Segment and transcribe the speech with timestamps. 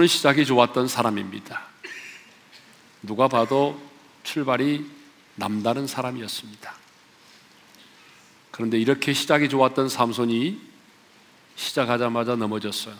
[0.00, 1.62] 삼손은 시작이 좋았던 사람입니다.
[3.02, 3.78] 누가 봐도
[4.22, 4.86] 출발이
[5.34, 6.74] 남다른 사람이었습니다.
[8.50, 10.58] 그런데 이렇게 시작이 좋았던 삼손이
[11.56, 12.96] 시작하자마자 넘어졌어요.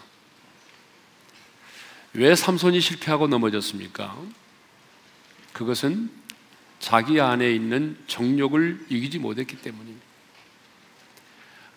[2.13, 4.19] 왜 삼손이 실패하고 넘어졌습니까?
[5.55, 6.11] 그것은
[6.81, 10.07] 자기 안에 있는 정욕을 이기지 못했기 때문입니다.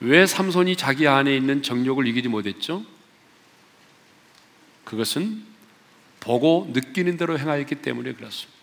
[0.01, 2.92] 왜 삼손이 자기 안에 있는 정욕을 이기지 못했죠?
[4.93, 5.43] 그것은
[6.19, 8.53] 보고 느끼는 대로 행하였기 때문에 그렇습니다.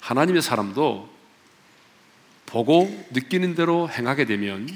[0.00, 1.08] 하나님의 사람도
[2.44, 4.68] 보고 느끼는 대로 행하게 되면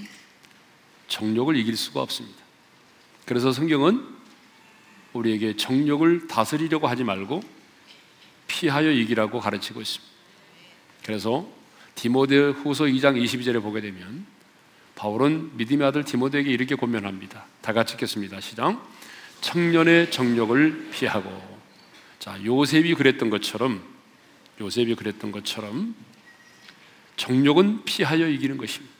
[1.09, 2.39] 정욕을 이길 수가 없습니다.
[3.27, 4.03] 그래서 성경은
[5.13, 7.43] 우리에게 정욕을 다스리려고 하지 말고
[8.47, 10.13] 피하여 이기라고 가르치고 있습니다.
[11.05, 11.47] 그래서
[11.95, 14.25] 디모데 후서 2장 22절에 보게 되면
[14.95, 17.45] 바울은 믿음의 아들 디모데에게 이렇게 권면합니다.
[17.61, 18.41] 다 같이 읽겠습니다.
[18.41, 18.83] 시작.
[19.41, 21.51] 청년의 정욕을 피하고
[22.19, 23.83] 자, 요셉이 그랬던 것처럼
[24.61, 25.95] 요셉이 그랬던 것처럼
[27.17, 28.95] 정욕은 피하여 이기는 것입니다.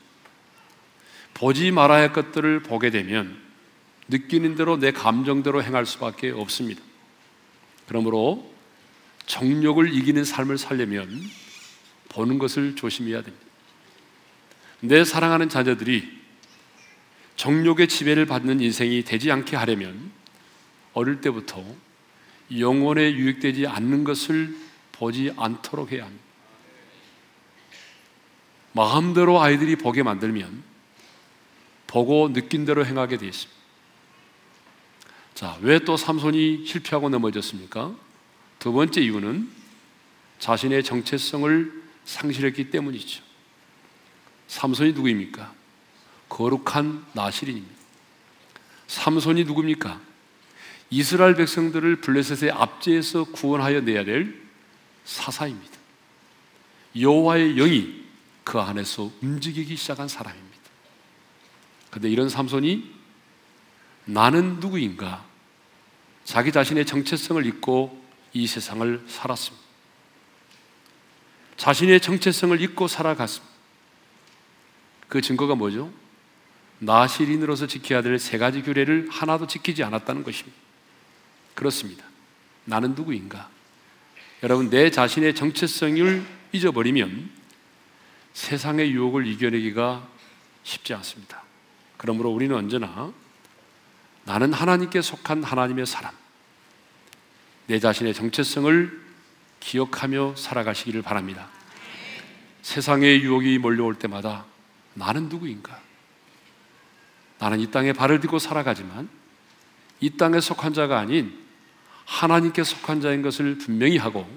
[1.33, 3.39] 보지 말아야 할 것들을 보게 되면
[4.07, 6.81] 느끼는 대로 내 감정대로 행할 수밖에 없습니다.
[7.87, 8.51] 그러므로
[9.25, 11.21] 정욕을 이기는 삶을 살려면
[12.09, 13.45] 보는 것을 조심해야 됩니다.
[14.81, 16.19] 내 사랑하는 자녀들이
[17.37, 20.11] 정욕의 지배를 받는 인생이 되지 않게 하려면
[20.93, 21.63] 어릴 때부터
[22.57, 24.55] 영혼에 유익되지 않는 것을
[24.91, 26.23] 보지 않도록 해야 합니다.
[28.73, 30.63] 마음대로 아이들이 보게 만들면
[31.87, 33.61] 보고 느낀 대로 행하게 되어 있습니다.
[35.33, 37.95] 자, 왜 또 삼손이 실패하고 넘어졌습니까?
[38.59, 39.49] 두 번째 이유는
[40.39, 43.23] 자신의 정체성을 상실했기 때문이죠.
[44.47, 45.53] 삼손이 누구입니까?
[46.29, 47.75] 거룩한 나실인입니다.
[48.87, 49.99] 삼손이 누굽니까?
[50.91, 54.39] 이스라엘 백성들을 블레셋의 압제에서 구원하여 내야 될
[55.05, 55.71] 사사입니다.
[56.99, 58.03] 여호와의 영이
[58.43, 60.57] 그 안에서 움직이기 시작한 사람입니다.
[61.89, 62.93] 그런데 이런 삼손이
[64.05, 65.25] 나는 누구인가?
[66.25, 68.03] 자기 자신의 정체성을 잊고
[68.33, 69.65] 이 세상을 살았습니다.
[71.55, 73.51] 자신의 정체성을 잊고 살아갔습니다.
[75.07, 75.91] 그 증거가 뭐죠?
[76.79, 80.57] 나시린으로서 지켜야 될 세 가지 규례를 하나도 지키지 않았다는 것입니다.
[81.61, 82.03] 그렇습니다.
[82.65, 83.47] 나는 누구인가?
[84.41, 87.29] 여러분, 내 자신의 정체성을 잊어버리면
[88.33, 90.07] 세상의 유혹을 이겨내기가
[90.63, 91.43] 쉽지 않습니다.
[91.97, 93.13] 그러므로 우리는 언제나
[94.23, 96.15] 나는 하나님께 속한 하나님의 사람,
[97.67, 98.99] 내 자신의 정체성을
[99.59, 101.47] 기억하며 살아가시기를 바랍니다.
[102.63, 104.45] 세상의 유혹이 몰려올 때마다
[104.95, 105.79] 나는 누구인가?
[107.37, 109.07] 나는 이 땅에 발을 딛고 살아가지만
[109.99, 111.50] 이 땅에 속한 자가 아닌
[112.11, 114.27] 하나님께 속한 자인 것을 분명히 하고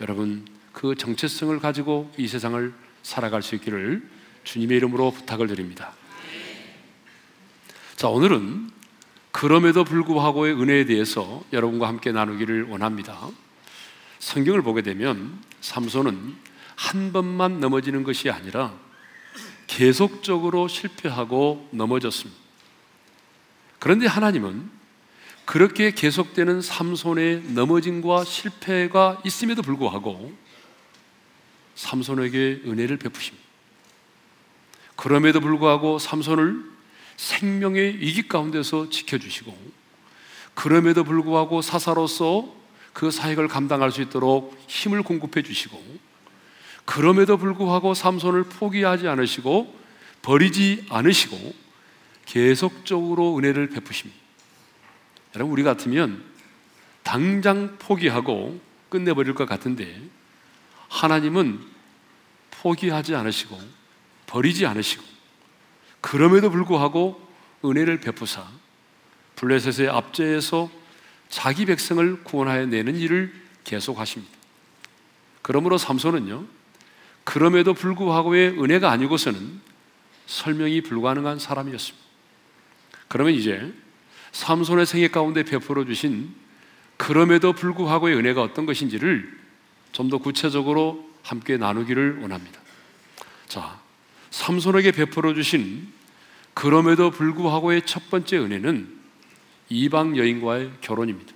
[0.00, 2.72] 여러분 그 정체성을 가지고 이 세상을
[3.02, 4.08] 살아갈 수 있기를
[4.44, 5.92] 주님의 이름으로 부탁을 드립니다.
[7.96, 8.70] 자, 오늘은
[9.32, 13.28] 그럼에도 불구하고의 은혜에 대해서 여러분과 함께 나누기를 원합니다.
[14.20, 16.36] 성경을 보게 되면 삼손은
[16.76, 18.72] 한 번만 넘어지는 것이 아니라
[19.66, 22.40] 계속적으로 실패하고 넘어졌습니다.
[23.80, 24.77] 그런데 하나님은
[25.48, 30.30] 그렇게 계속되는 삼손의 넘어짐과 실패가 있음에도 불구하고
[31.74, 33.42] 삼손에게 은혜를 베푸십니다.
[34.94, 36.70] 그럼에도 불구하고 삼손을
[37.16, 39.56] 생명의 위기 가운데서 지켜주시고
[40.52, 42.54] 그럼에도 불구하고 사사로서
[42.92, 45.82] 그 사역을 감당할 수 있도록 힘을 공급해 주시고
[46.84, 49.74] 그럼에도 불구하고 삼손을 포기하지 않으시고
[50.20, 51.54] 버리지 않으시고
[52.26, 54.27] 계속적으로 은혜를 베푸십니다.
[55.38, 56.24] 여러분 우리 같으면
[57.04, 60.02] 당장 포기하고 끝내버릴 것 같은데
[60.88, 61.60] 하나님은
[62.50, 63.56] 포기하지 않으시고
[64.26, 65.04] 버리지 않으시고
[66.00, 67.24] 그럼에도 불구하고
[67.64, 68.44] 은혜를 베푸사
[69.36, 70.68] 블레셋의 압제에서
[71.28, 73.32] 자기 백성을 구원하여 내는 일을
[73.62, 74.36] 계속하십니다.
[75.42, 76.46] 그러므로 삼손은요,
[77.22, 79.60] 그럼에도 불구하고의 은혜가 아니고서는
[80.26, 82.06] 설명이 불가능한 사람이었습니다.
[83.06, 83.72] 그러면 이제
[84.32, 86.34] 삼손의 생애 가운데 베풀어 주신
[86.96, 89.38] 그럼에도 불구하고의 은혜가 어떤 것인지를
[89.92, 92.60] 좀 더 구체적으로 함께 나누기를 원합니다.
[93.46, 93.80] 자,
[94.30, 95.92] 삼손에게 베풀어 주신
[96.54, 98.98] 그럼에도 불구하고의 첫 번째 은혜는
[99.68, 101.32] 이방 여인과의 결혼입니다.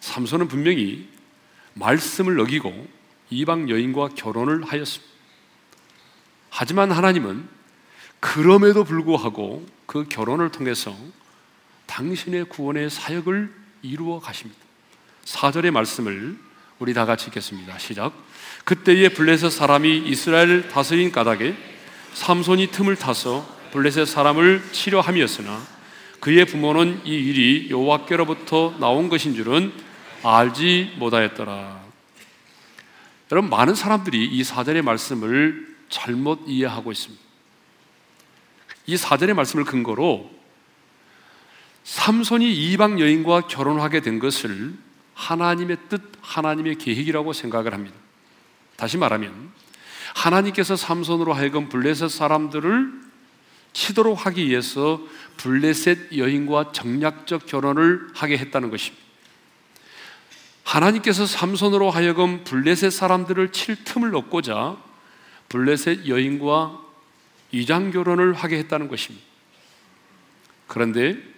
[0.00, 1.08] 삼손은 분명히
[1.74, 2.88] 말씀을 어기고
[3.30, 5.12] 이방 여인과 결혼을 하였습니다.
[6.50, 7.48] 하지만 하나님은
[8.20, 10.96] 그럼에도 불구하고 그 결혼을 통해서
[11.88, 13.52] 당신의 구원의 사역을
[13.82, 14.60] 이루어 가십니다.
[15.24, 16.38] 4절의 말씀을
[16.78, 17.76] 우리 다 같이 읽겠습니다.
[17.78, 18.12] 시작.
[18.64, 21.56] 그때에 블레셋 사람이 이스라엘 다스린 까닭에
[22.14, 25.60] 삼손이 틈을 타서 블레셋 사람을 치료함이었으나
[26.20, 29.72] 그의 부모는 이 일이 여호와께로부터 나온 것인 줄은
[30.22, 31.82] 알지 못하였더라.
[33.30, 37.22] 여러분 많은 사람들이 이 사절의 말씀을 잘못 이해하고 있습니다.
[38.86, 40.37] 이 사절의 말씀을 근거로
[41.88, 44.74] 삼손이 이방 여인과 결혼하게 된 것을
[45.14, 47.96] 하나님의 뜻, 하나님의 계획이라고 생각을 합니다.
[48.76, 49.50] 다시 말하면
[50.14, 52.92] 하나님께서 삼손으로 하여금 블레셋 사람들을
[53.72, 55.00] 치도록 하기 위해서
[55.38, 59.02] 블레셋 여인과 정략적 결혼을 하게 했다는 것입니다.
[60.64, 64.76] 하나님께서 삼손으로 하여금 블레셋 사람들을 칠 틈을 얻고자
[65.48, 66.80] 블레셋 여인과
[67.50, 69.24] 이장 결혼을 하게 했다는 것입니다.
[70.66, 71.37] 그런데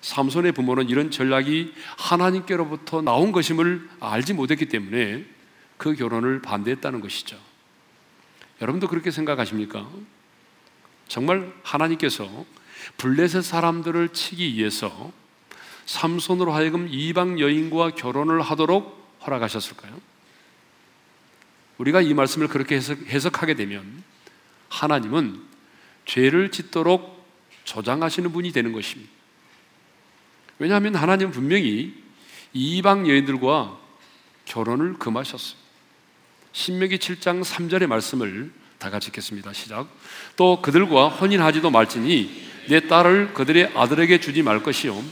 [0.00, 5.24] 삼손의 부모는 이런 전략이 하나님께로부터 나온 것임을 알지 못했기 때문에
[5.76, 7.38] 그 결혼을 반대했다는 것이죠.
[8.60, 9.88] 여러분도 그렇게 생각하십니까?
[11.08, 12.44] 정말 하나님께서
[12.96, 15.12] 블레셋 사람들을 치기 위해서
[15.86, 20.00] 삼손으로 하여금 이방 여인과 결혼을 하도록 허락하셨을까요?
[21.78, 24.04] 우리가 이 말씀을 그렇게 해석, 하게 되면
[24.68, 25.42] 하나님은
[26.04, 27.26] 죄를 짓도록
[27.64, 29.19] 조장하시는 분이 되는 것입니다.
[30.60, 31.94] 왜냐하면 하나님은 분명히
[32.52, 33.78] 이방 여인들과
[34.44, 35.58] 결혼을 금하셨어요.
[36.52, 39.54] 신명기 7장 3절의 말씀을 다 같이 읽겠습니다.
[39.54, 39.88] 시작.
[40.36, 45.02] 또 그들과 혼인하지도 말지니 내 딸을 그들의 아들에게 주지 말 것이요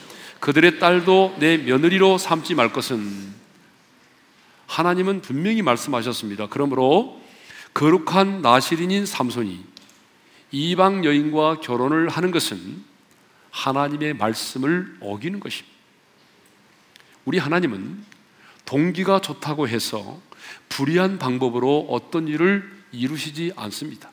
[0.40, 3.00] 그들의 딸도 내 며느리로 삼지 말 것은
[4.66, 6.48] 하나님은 분명히 말씀하셨습니다.
[6.50, 7.22] 그러므로
[7.72, 9.64] 거룩한 나시린인 삼손이
[10.50, 12.87] 이방 여인과 결혼을 하는 것은
[13.50, 15.76] 하나님의 말씀을 어기는 것입니다.
[17.24, 18.04] 우리 하나님은
[18.64, 20.20] 동기가 좋다고 해서
[20.68, 24.10] 불의한 방법으로 어떤 일을 이루시지 않습니다.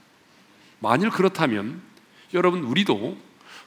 [0.79, 1.81] 만일 그렇다면
[2.33, 3.17] 여러분 우리도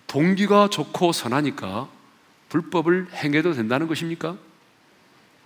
[0.06, 1.88] 동기가 좋고 선하니까
[2.48, 4.38] 불법을 행해도 된다는 것입니까?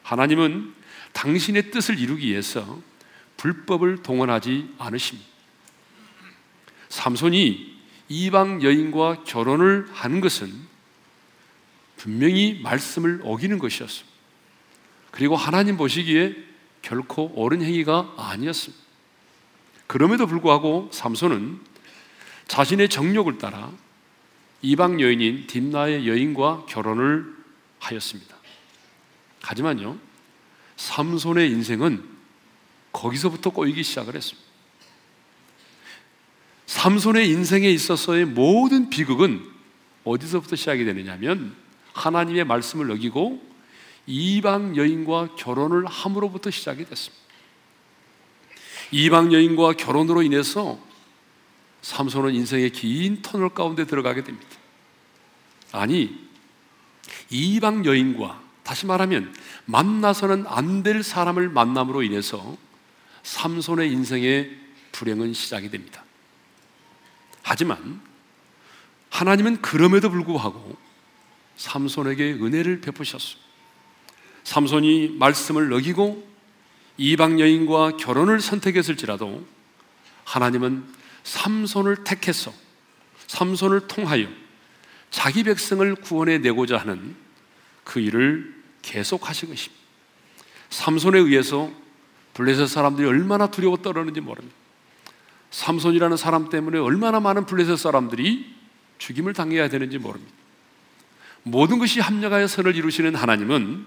[0.02, 0.74] 하나님은
[1.12, 2.80] 당신의 뜻을 이루기 위해서
[3.36, 5.28] 불법을 동원하지 않으십니다.
[6.88, 7.71] 삼손이
[8.08, 10.52] 이방 여인과 결혼을 하는 것은
[11.96, 14.12] 분명히 말씀을 어기는 것이었습니다.
[15.10, 16.34] 그리고 하나님 보시기에
[16.82, 18.82] 결코 옳은 행위가 아니었습니다.
[19.86, 21.60] 그럼에도 불구하고 삼손은
[22.48, 23.72] 자신의 정욕을 따라
[24.62, 27.36] 이방 여인인 딥나의 여인과 결혼을
[27.78, 28.36] 하였습니다.
[29.42, 29.98] 하지만요,
[30.76, 32.04] 삼손의 인생은
[32.92, 34.51] 거기서부터 꼬이기 시작을 했습니다.
[36.72, 39.46] 삼손의 인생에 있어서의 모든 비극은
[40.04, 41.54] 어디서부터 시작이 되느냐면
[41.92, 43.42] 하나님의 말씀을 어기고
[44.06, 47.22] 이방 여인과 결혼을 함으로부터 시작이 됐습니다.
[48.90, 50.80] 이방 여인과 결혼으로 인해서
[51.82, 54.48] 삼손은 인생의 긴 터널 가운데 들어가게 됩니다.
[55.72, 56.18] 아니,
[57.28, 59.34] 이방 여인과 다시 말하면
[59.66, 62.56] 만나서는 안 될 사람을 만남으로 인해서
[63.24, 64.56] 삼손의 인생의
[64.92, 66.02] 불행은 시작이 됩니다.
[67.42, 68.00] 하지만
[69.10, 70.76] 하나님은 그럼에도 불구하고
[71.56, 73.42] 삼손에게 은혜를 베푸셨습니다.
[74.44, 76.28] 삼손이 말씀을 어기고
[76.96, 79.46] 이방 여인과 결혼을 선택했을지라도
[80.24, 80.84] 하나님은
[81.24, 82.52] 삼손을 택해서
[83.26, 84.28] 삼손을 통하여
[85.10, 87.16] 자기 백성을 구원해 내고자 하는
[87.84, 89.82] 그 일을 계속하신 것입니다.
[90.70, 91.70] 삼손에 의해서
[92.34, 94.56] 블레셋 사람들이 얼마나 두려워 떨었는지 모릅니다.
[95.52, 98.52] 삼손이라는 사람 때문에 얼마나 많은 블레셋 사람들이
[98.98, 100.32] 죽임을 당해야 되는지 모릅니다.
[101.44, 103.86] 모든 것이 합력하여 선을 이루시는 하나님은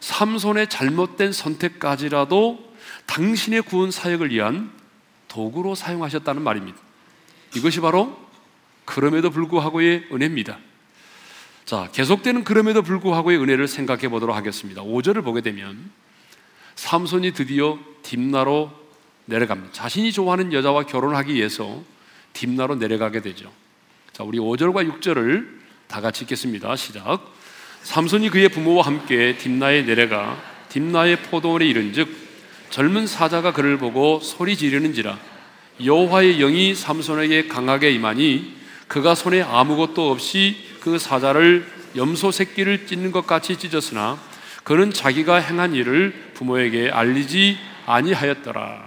[0.00, 2.74] 삼손의 잘못된 선택까지라도
[3.06, 4.70] 당신의 구원 사역을 위한
[5.28, 6.78] 도구로 사용하셨다는 말입니다.
[7.54, 8.16] 이것이 바로
[8.84, 10.58] 그럼에도 불구하고의 은혜입니다.
[11.64, 14.82] 자, 계속되는 그럼에도 불구하고의 은혜를 생각해 보도록 하겠습니다.
[14.82, 15.90] 5절을 보게 되면
[16.76, 18.85] 삼손이 드디어 딥나로
[19.26, 19.72] 내려갑니다.
[19.72, 21.82] 자신이 좋아하는 여자와 결혼하기 위해서
[22.32, 23.52] 딥나로 내려가게 되죠.
[24.12, 25.46] 자, 우리 5절과 6절을
[25.88, 26.74] 다 같이 읽겠습니다.
[26.76, 27.34] 시작.
[27.82, 30.36] 삼손이 그의 부모와 함께 딥나에 내려가
[30.68, 32.08] 딥나의 포도원에 이른즉
[32.70, 35.18] 젊은 사자가 그를 보고 소리 지르는지라
[35.84, 38.56] 여호와의 영이 삼손에게 강하게 임하니
[38.88, 41.66] 그가 손에 아무것도 없이 그 사자를
[41.96, 44.18] 염소 새끼를 찢는 것 같이 찢었으나
[44.64, 47.56] 그는 자기가 행한 일을 부모에게 알리지
[47.86, 48.85] 아니하였더라.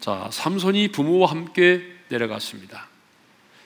[0.00, 2.86] 자, 삼손이 부모와 함께 내려갔습니다.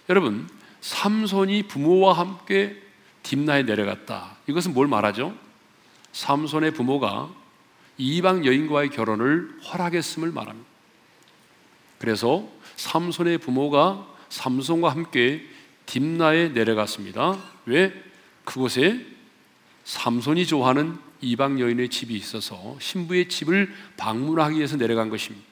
[0.08, 0.48] 여러분,
[0.80, 2.80] 삼손이 부모와 함께
[3.22, 4.36] 딥나에 내려갔다.
[4.46, 5.36] 이것은 뭘 말하죠?
[6.12, 7.30] 삼손의 부모가
[7.98, 10.68] 이방 여인과의 결혼을 허락했음을 말합니다.
[11.98, 15.46] 그래서 삼손의 부모가 삼손과 함께
[15.86, 17.38] 딥나에 내려갔습니다.
[17.66, 17.92] 왜?
[18.44, 19.06] 그곳에
[19.84, 25.51] 삼손이 좋아하는 이방 여인의 집이 있어서 신부의 집을 방문하기 위해서 내려간 것입니다.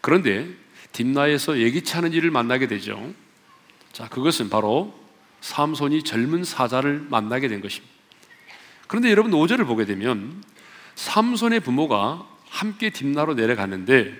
[0.00, 0.48] 그런데
[0.92, 3.12] 딥나에서 예기치 않은 일을 만나게 되죠.
[3.92, 4.98] 자, 그것은 바로
[5.40, 7.94] 삼손이 젊은 사자를 만나게 된 것입니다.
[8.86, 10.42] 그런데 여러분 5절을 보게 되면
[10.94, 14.14] 삼손의 부모가 함께 딥나로 내려갔는데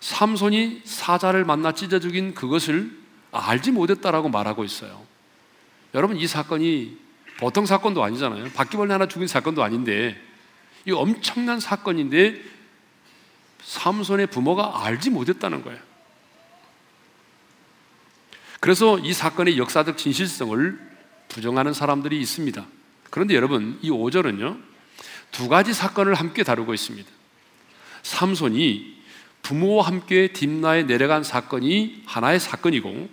[0.00, 2.90] 삼손이 사자를 만나 찢어 죽인 그것을
[3.30, 5.04] 알지 못했다라고 말하고 있어요.
[5.94, 6.96] 여러분 이 사건이
[7.38, 8.50] 보통 사건도 아니잖아요.
[8.54, 10.20] 바퀴벌레 하나 죽인 사건도 아닌데
[10.86, 12.40] 이 엄청난 사건인데
[13.68, 15.78] 삼손의 부모가 알지 못했다는 거예요.
[18.60, 20.80] 그래서 이 사건의 역사적 진실성을
[21.28, 22.66] 부정하는 사람들이 있습니다.
[23.10, 24.58] 그런데 여러분, 이 5절은요,
[25.32, 27.08] 두 가지 사건을 함께 다루고 있습니다.
[28.02, 28.96] 삼손이
[29.42, 33.10] 부모와 함께 딥나에 내려간 사건이 하나의 사건이고,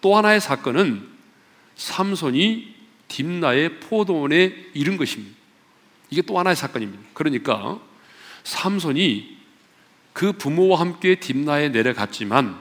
[0.00, 1.06] 또 하나의 사건은
[1.76, 2.74] 삼손이
[3.08, 5.36] 딥나의 포도원에 이른 것입니다.
[6.08, 7.02] 이게 또 하나의 사건입니다.
[7.12, 7.78] 그러니까
[8.44, 9.35] 삼손이
[10.16, 12.58] 그 부모와 함께 딥나에 내려갔지만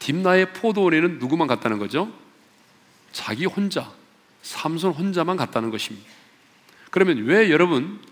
[0.00, 2.12] 딥나의 포도원에는 누구만 갔다는 거죠?
[3.10, 3.90] 자기 혼자,
[4.42, 6.06] 삼손 혼자만 갔다는 것입니다.
[6.90, 8.02] 그러면 왜 여러분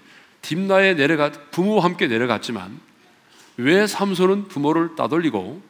[0.40, 2.80] 딥나에 내려가 부모와 함께 내려갔지만
[3.58, 5.60] 왜 삼손은 부모를 따돌리고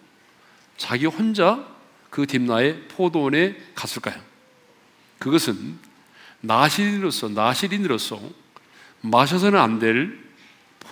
[0.77, 1.67] 자기 혼자
[2.09, 4.15] 그 딥나의 포도원에 갔을까요?
[5.19, 5.77] 그것은
[6.41, 8.21] 나시린으로서 나시린으로서
[9.01, 10.24] 마셔서는 안 될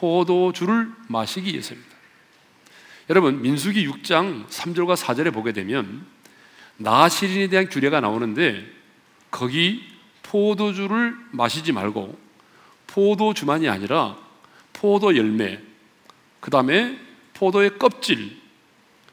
[0.02, 1.92] 포도주를 마시기 위해서입니다.
[3.08, 6.04] 여러분 민수기 6장 3절과 4절에 보게 되면
[6.76, 8.66] 나시린에 대한 규례가 나오는데
[9.30, 9.84] 거기
[10.24, 12.18] 포도주를 마시지 말고
[12.88, 14.16] 포도주만이 아니라
[14.72, 15.60] 포도 열매
[16.40, 16.98] 그 다음에
[17.34, 18.36] 포도의 껍질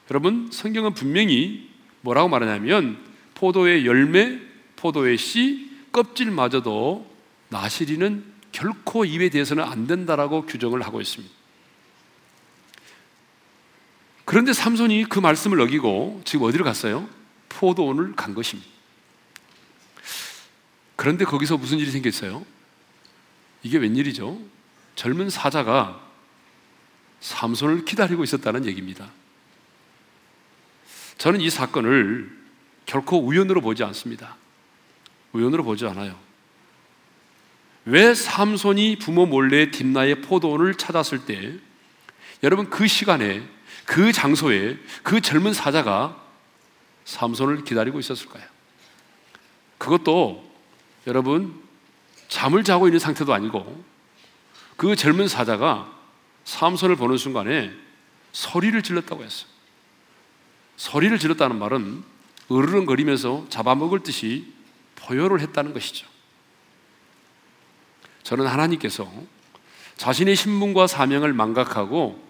[0.09, 1.69] 여러분 성경은 분명히
[2.01, 2.97] 뭐라고 말하냐면
[3.35, 4.39] 포도의 열매
[4.75, 7.07] 포도의 씨 껍질마저도
[7.49, 11.33] 나시리는 결코 입에 대해서는 안 된다라고 규정을 하고 있습니다.
[14.25, 17.09] 그런데 삼손이 그 말씀을 어기고 지금 어디로 갔어요?
[17.49, 18.69] 포도원을 간 것입니다.
[20.95, 22.45] 그런데 거기서 무슨 일이 생겼어요?
[23.63, 24.39] 이게 웬일이죠?
[24.95, 25.99] 젊은 사자가
[27.21, 29.09] 삼손을 기다리고 있었다는 얘기입니다.
[31.17, 32.37] 저는 이 사건을
[32.85, 34.37] 결코 우연으로 보지 않습니다.
[35.33, 36.28] 우연으로 보지 않아요.
[37.89, 41.55] 왜 삼손이 부모 몰래 딥나의 포도원을 찾았을 때
[42.43, 43.41] 여러분 그 시간에
[43.85, 46.23] 그 장소에 그 젊은 사자가
[47.05, 48.43] 삼손을 기다리고 있었을까요?
[49.79, 50.47] 그것도
[51.07, 51.59] 여러분
[52.27, 53.83] 잠을 자고 있는 상태도 아니고
[54.77, 55.91] 그 젊은 사자가
[56.45, 57.71] 삼손을 보는 순간에
[58.33, 59.49] 소리를 질렀다고 했어요.
[60.77, 62.03] 소리를 질렀다는 말은
[62.51, 64.53] 으르렁거리면서 잡아먹을 듯이
[64.95, 66.18] 포효를 했다는 것이죠.
[68.29, 69.11] 저는 하나님께서
[69.97, 72.23] 자신의 신분과 사명을 망각하고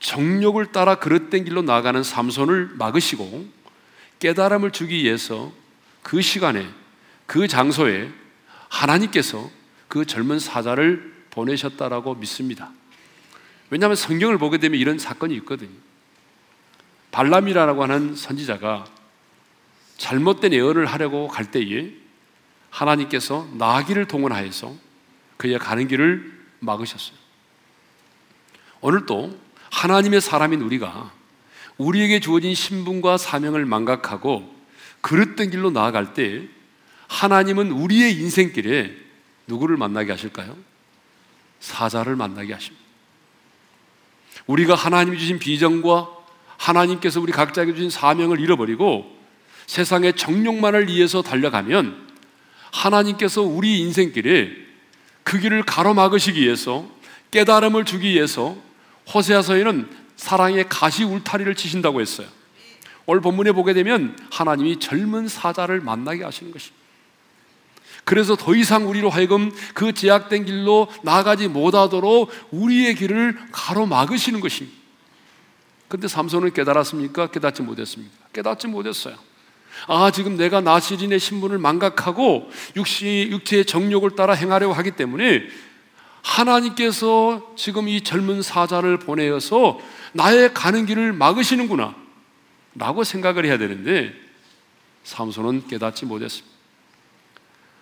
[0.00, 3.46] 정욕을 따라 그릇된 길로 나아가는 삼손을 막으시고
[4.18, 5.52] 깨달음을 주기 위해서
[6.02, 6.68] 그 시간에
[7.26, 8.10] 그 장소에
[8.68, 9.48] 하나님께서
[9.86, 12.72] 그 젊은 사자를 보내셨다라고 믿습니다.
[13.70, 15.70] 왜냐하면 성경을 보게 되면 이런 사건이 있거든요.
[17.12, 18.84] 발람이라고 하는 선지자가
[19.96, 21.92] 잘못된 예언을 하려고 갈 때에
[22.70, 24.89] 하나님께서 나귀를 동원하여서
[25.40, 27.16] 그의 가는 길을 막으셨어요.
[28.82, 29.38] 오늘도
[29.70, 31.12] 하나님의 사람인 우리가
[31.78, 34.54] 우리에게 주어진 신분과 사명을 망각하고
[35.00, 36.46] 그릇된 길로 나아갈 때
[37.08, 38.94] 하나님은 우리의 인생길에
[39.46, 40.58] 누구를 만나게 하실까요?
[41.58, 42.84] 사자를 만나게 하십니다.
[44.46, 46.06] 우리가 하나님이 주신 비전과
[46.58, 49.18] 하나님께서 우리 각자에게 주신 사명을 잃어버리고
[49.66, 52.10] 세상의 정욕만을 위해서 달려가면
[52.72, 54.69] 하나님께서 우리 인생길에
[55.24, 56.88] 그 길을 가로막으시기 위해서
[57.30, 58.56] 깨달음을 주기 위해서
[59.12, 62.26] 호세아서에는 사랑의 가시 울타리를 치신다고 했어요.
[63.06, 66.80] 오늘 본문에 보게 되면 하나님이 젊은 사자를 만나게 하시는 것입니다.
[68.04, 74.76] 그래서 더 이상 우리로 하여금 그 제약된 길로 나가지 못하도록 우리의 길을 가로막으시는 것입니다.
[75.88, 77.28] 근데 삼손은 깨달았습니까?
[77.28, 78.14] 깨닫지 못했습니까?
[78.32, 79.16] 깨닫지 못했어요.
[79.86, 85.44] 아, 지금 내가 나시린의 신분을 망각하고 육시, 육체의 정욕을 따라 행하려고 하기 때문에
[86.22, 89.78] 하나님께서 지금 이 젊은 사자를 보내어서
[90.12, 91.94] 나의 가는 길을 막으시는구나.
[92.74, 94.14] 라고 생각을 해야 되는데
[95.02, 96.48] 삼손은 깨닫지 못했습니다.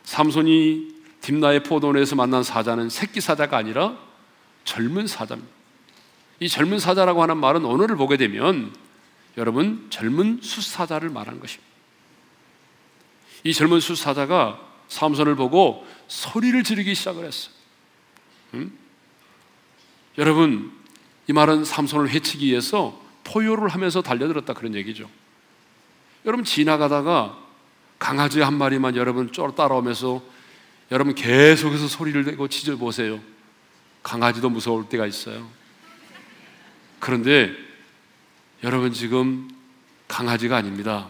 [0.04, 3.98] 삼손이 딥나의 포도원에서 만난 사자는 새끼 사자가 아니라
[4.64, 5.52] 젊은 사자입니다.
[6.40, 8.72] 이 젊은 사자라고 하는 말은 언어를 보게 되면
[9.36, 11.68] 여러분 젊은 숫사자를 말하는 것입니다.
[13.44, 17.54] 이 젊은 숫사자가 삼손을 보고 소리를 지르기 시작을 했어요.
[18.54, 18.72] 응?
[20.16, 20.72] 여러분
[21.28, 25.08] 이 말은 삼손을 해치기 위해서 포효를 하면서 달려들었다 그런 얘기죠.
[26.24, 27.38] 여러분 지나가다가
[27.98, 30.22] 강아지 한 마리만 여러분 쫄 따라오면서
[30.90, 33.20] 여러분 계속해서 소리를 내고 짖어 보세요.
[34.02, 35.48] 강아지도 무서울 때가 있어요.
[36.98, 37.52] 그런데
[38.64, 39.48] 여러분 지금
[40.08, 41.08] 강아지가 아닙니다.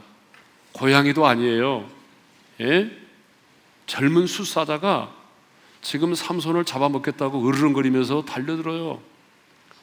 [0.73, 1.89] 고양이도 아니에요.
[2.61, 2.91] 예?
[3.87, 5.15] 젊은 숫사자가
[5.81, 9.01] 지금 삼손을 잡아먹겠다고 으르렁거리면서 달려들어요.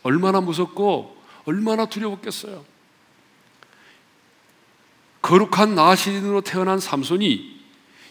[0.04, 2.64] 얼마나 무섭고 얼마나 두려웠겠어요.
[5.22, 7.56] 거룩한 나시린으로 태어난 삼손이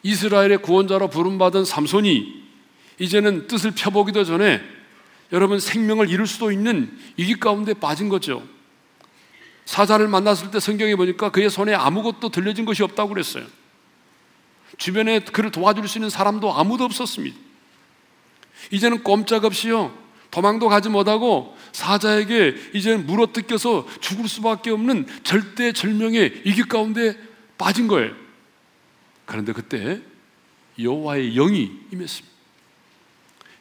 [0.02, 2.44] 이스라엘의 구원자로 부름받은 삼손이
[2.98, 4.60] 이제는 뜻을 펴보기도 전에
[5.32, 8.42] 여러분 생명을 잃을 수도 있는 위기 가운데 빠진 거죠.
[9.64, 13.46] 사자를 만났을 때 성경에 보니까 그의 손에 아무것도 들려진 것이 없다고 그랬어요.
[14.78, 17.36] 주변에 그를 도와줄 수 있는 사람도 아무도 없었습니다.
[18.70, 20.04] 이제는 꼼짝없이요.
[20.30, 27.16] 도망도 가지 못하고 사자에게 이제는 물어뜯겨서 죽을 수밖에 없는 절대 절명의 위기 가운데
[27.56, 28.12] 빠진 거예요.
[29.26, 30.00] 그런데 그때
[30.78, 32.34] 여호와의 영이 임했습니다.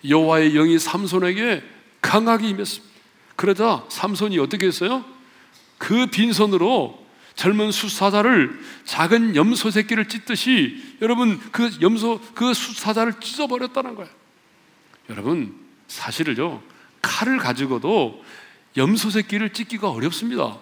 [0.10, 1.64] 여호와의 영이 삼손에게
[2.02, 2.94] 강하게 임했습니다.
[3.36, 5.06] 그러자 삼손이 어떻게 했어요?
[5.78, 7.03] 그 빈손으로
[7.36, 14.10] 젊은 수사자를 작은 염소 새끼를 찢듯이 여러분 그 염소 그 수사자를 찢어버렸다는 거예요.
[15.10, 15.56] 여러분
[15.88, 16.62] 사실을요
[17.02, 18.24] 칼을 가지고도
[18.78, 20.58] 염소 새끼를 찢기가 어렵습니다.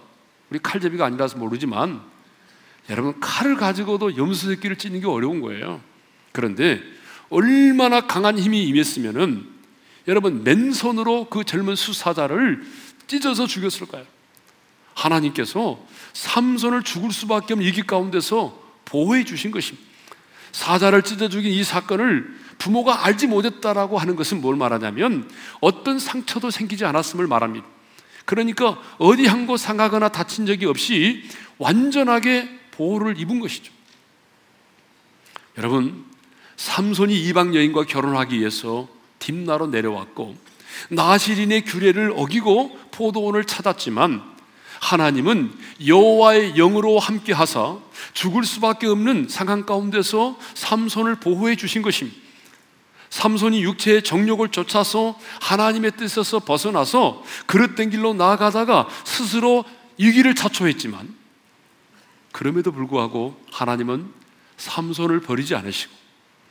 [0.49, 2.01] 우리 칼제비가 아니라서 모르지만
[2.89, 5.81] 여러분 칼을 가지고도 염소 새끼를 찢는 게 어려운 거예요.
[6.31, 6.81] 그런데
[7.29, 9.47] 얼마나 강한 힘이 임했으면은
[10.07, 12.63] 여러분 맨손으로 그 젊은 수사자를
[13.07, 14.05] 찢어서 죽였을까요?
[14.93, 19.89] 하나님께서 삼손을 죽을 수밖에 없는 위기 가운데서 보호해 주신 것입니다.
[20.51, 25.29] 사자를 찢어 죽인 이 사건을 부모가 알지 못했다라고 하는 것은 뭘 말하냐면
[25.61, 27.65] 어떤 상처도 생기지 않았음을 말합니다.
[28.25, 31.23] 그러니까 어디 한 곳 상하거나 다친 적이 없이
[31.57, 33.71] 완전하게 보호를 입은 것이죠.
[35.57, 36.05] 여러분,
[36.57, 38.87] 삼손이 이방 여인과 결혼하기 위해서
[39.19, 40.35] 딥나로 내려왔고
[40.89, 44.30] 나시린의 규례를 어기고 포도원을 찾았지만
[44.81, 45.53] 하나님은
[45.85, 47.77] 여호와의 영으로 함께 하사
[48.13, 52.19] 죽을 수밖에 없는 상황 가운데서 삼손을 보호해 주신 것입니다.
[53.11, 59.63] 삼손이 육체의 정욕을 쫓아서 하나님의 뜻에서 벗어나서 그릇된 길로 나아가다가 스스로
[59.97, 61.13] 이기를 자초했지만
[62.31, 64.11] 그럼에도 불구하고 하나님은
[64.57, 65.93] 삼손을 버리지 않으시고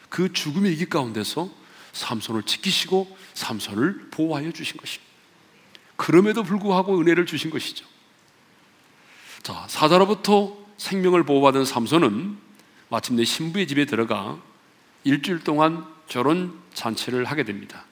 [0.09, 1.51] 그 죽음의 이기 가운데서
[1.93, 5.11] 삼손을 지키시고 삼손을 보호하여 주신 것입니다.
[5.97, 7.90] 그럼에도 불구하고 은혜를 주신 것이죠.
[9.43, 12.37] 자, 사자로부터 생명을 보호받은 삼손은
[12.89, 14.39] 마침내 신부의 집에 들어가
[15.05, 17.85] 일주일 동안 결혼 잔치를 하게 됩니다.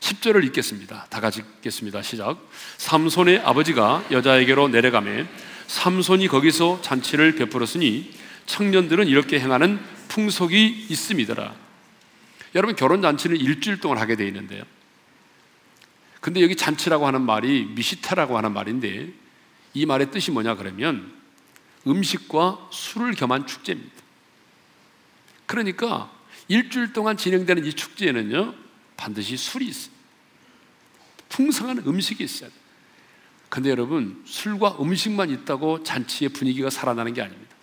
[0.00, 1.06] 10절을 읽겠습니다.
[1.10, 2.02] 다 같이 읽겠습니다.
[2.02, 2.38] 시작.
[2.78, 5.26] 삼손의 아버지가 여자에게로 내려가매
[5.66, 8.10] 삼손이 거기서 잔치를 베풀었으니
[8.46, 11.54] 청년들은 이렇게 행하는 풍속이 있음이더라.
[12.54, 14.64] 여러분 결혼 잔치는 일주일 동안 하게 돼 있는데요.
[16.20, 19.19] 근데 여기 잔치라고 하는 말이 미시타라고 하는 말인데
[19.74, 21.12] 이 말의 뜻이 뭐냐 그러면
[21.86, 24.00] 음식과 술을 겸한 축제입니다.
[25.46, 26.10] 그러니까
[26.48, 28.54] 일주일 동안 진행되는 이 축제에는요,
[28.96, 29.92] 반드시 술이 있어요.
[31.28, 32.60] 풍성한 음식이 있어야 돼요.
[33.48, 37.54] 근데 여러분, 술과 음식만 있다고 잔치의 분위기가 살아나는 게 아닙니다.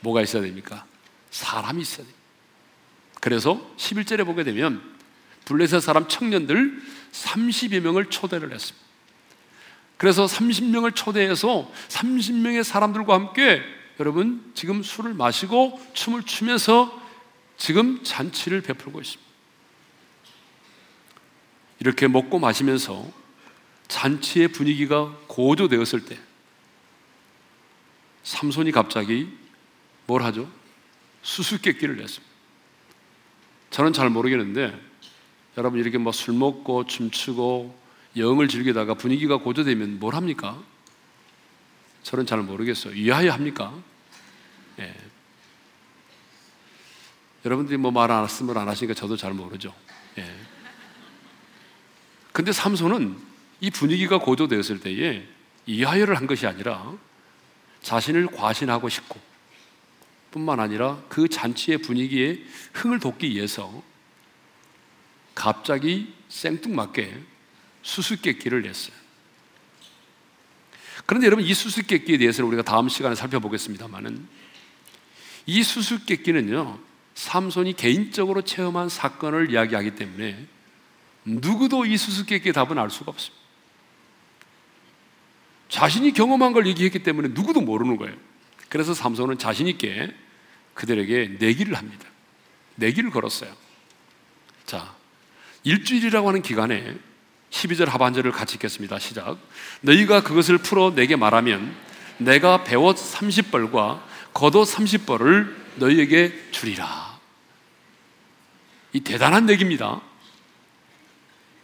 [0.00, 0.84] 뭐가 있어야 됩니까?
[1.30, 2.14] 사람이 있어야 돼요.
[3.20, 4.82] 그래서 11절에 보게 되면
[5.44, 8.87] 블레셋 사람 청년들 30여 명을 초대를 했습니다.
[9.98, 13.60] 그래서 30명을 초대해서 30명의 사람들과 함께
[14.00, 16.98] 여러분 지금 술을 마시고 춤을 추면서
[17.56, 19.28] 지금 잔치를 베풀고 있습니다.
[21.80, 23.10] 이렇게 먹고 마시면서
[23.88, 26.18] 잔치의 분위기가 고조되었을 때
[28.22, 29.28] 삼손이 갑자기
[30.06, 30.48] 뭘 하죠?
[31.22, 32.34] 수수께끼를 냈습니다.
[33.70, 34.78] 저는 잘 모르겠는데
[35.56, 37.77] 여러분 이렇게 뭐 술 먹고 춤추고
[38.18, 40.60] 영을 즐기다가 분위기가 고조되면 뭘 합니까?
[42.02, 42.94] 저는 잘 모르겠어요.
[42.94, 43.74] 위하여 합니까?
[44.78, 44.94] 예.
[47.44, 49.74] 여러분들이 뭐 말 안 했으면 안 하시니까 저도 잘 모르죠.
[50.18, 50.24] 예.
[52.32, 53.16] 근데 삼손은
[53.60, 55.26] 이 분위기가 고조되었을 때에
[55.66, 56.92] 이하여를 한 것이 아니라
[57.82, 59.20] 자신을 과신하고 싶고
[60.30, 62.42] 뿐만 아니라 그 잔치의 분위기에
[62.74, 63.82] 흥을 돋기 위해서
[65.34, 67.22] 갑자기 생뚱맞게
[67.88, 68.94] 수수께끼를 냈어요.
[71.06, 74.28] 그런데 여러분 이 수수께끼에 대해서는 우리가 다음 시간에 살펴보겠습니다만은
[75.46, 76.78] 이 수수께끼는요
[77.14, 80.46] 삼손이 개인적으로 체험한 사건을 이야기하기 때문에
[81.24, 83.38] 누구도 이 수수께끼의 답은 알 수가 없습니다.
[85.70, 88.14] 자신이 경험한 걸 얘기했기 때문에 누구도 모르는 거예요.
[88.68, 90.14] 그래서 삼손은 자신 있게
[90.74, 92.06] 그들에게 내기를 합니다.
[92.76, 93.54] 내기를 걸었어요.
[94.66, 94.94] 자,
[95.64, 96.98] 일주일이라고 하는 기간에
[97.50, 98.98] 12절 하반절을 같이 읽겠습니다.
[98.98, 99.38] 시작.
[99.80, 101.74] 너희가 그것을 풀어 내게 말하면
[102.18, 104.00] 내가 배옷 30벌과
[104.34, 107.18] 겉옷 30벌을 너희에게 주리라.
[108.92, 110.00] 이 대단한 내기입니다.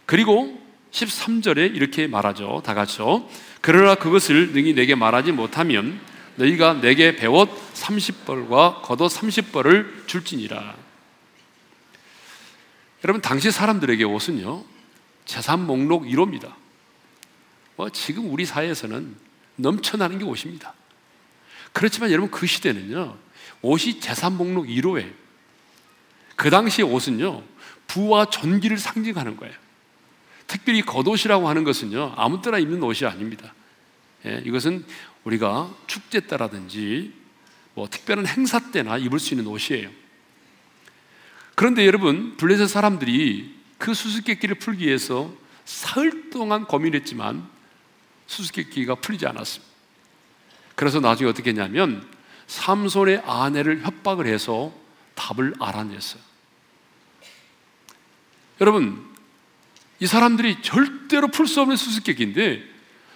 [0.05, 2.61] 그리고 13절에 이렇게 말하죠.
[2.65, 3.27] 다 같이요.
[3.61, 5.99] 그러나 그것을 능히 내게 말하지 못하면
[6.35, 10.75] 너희가 내게 배옷 30벌과 겉옷 30벌을 줄지니라.
[13.03, 14.63] 여러분 당시 사람들에게 옷은요
[15.25, 16.53] 재산 목록 1호입니다.
[17.75, 19.15] 뭐 지금 우리 사회에서는
[19.57, 20.73] 넘쳐나는 게 옷입니다.
[21.73, 23.17] 그렇지만 여러분 그 시대는요
[23.61, 25.11] 옷이 재산 목록 1호에
[26.35, 27.43] 그 당시 옷은요
[27.87, 29.53] 부와 존귀를 상징하는 거예요.
[30.47, 33.53] 특별히 겉옷이라고 하는 것은요 아무 때나 입는 옷이 아닙니다.
[34.25, 34.85] 예, 이것은
[35.23, 37.13] 우리가 축제 때라든지
[37.73, 39.89] 뭐 특별한 행사 때나 입을 수 있는 옷이에요.
[41.55, 45.33] 그런데 여러분 블레셋 사람들이 그 수수께끼를 풀기 위해서
[45.65, 47.47] 사흘 동안 고민했지만
[48.27, 49.73] 수수께끼가 풀리지 않았습니다.
[50.75, 52.07] 그래서 나중에 어떻게 했냐면
[52.47, 54.73] 삼손의 아내를 협박을 해서
[55.15, 56.21] 답을 알아냈어요.
[58.61, 59.13] 여러분,
[59.99, 62.63] 이 사람들이 절대로 풀 수 없는 수수께끼인데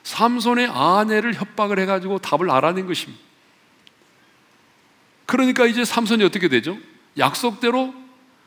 [0.04, 3.22] 삼손의 아내를 협박을 해가지고 답을 알아낸 것입니다.
[5.26, 6.78] 그러니까 이제 삼손이 어떻게 되죠?
[7.18, 7.94] 약속대로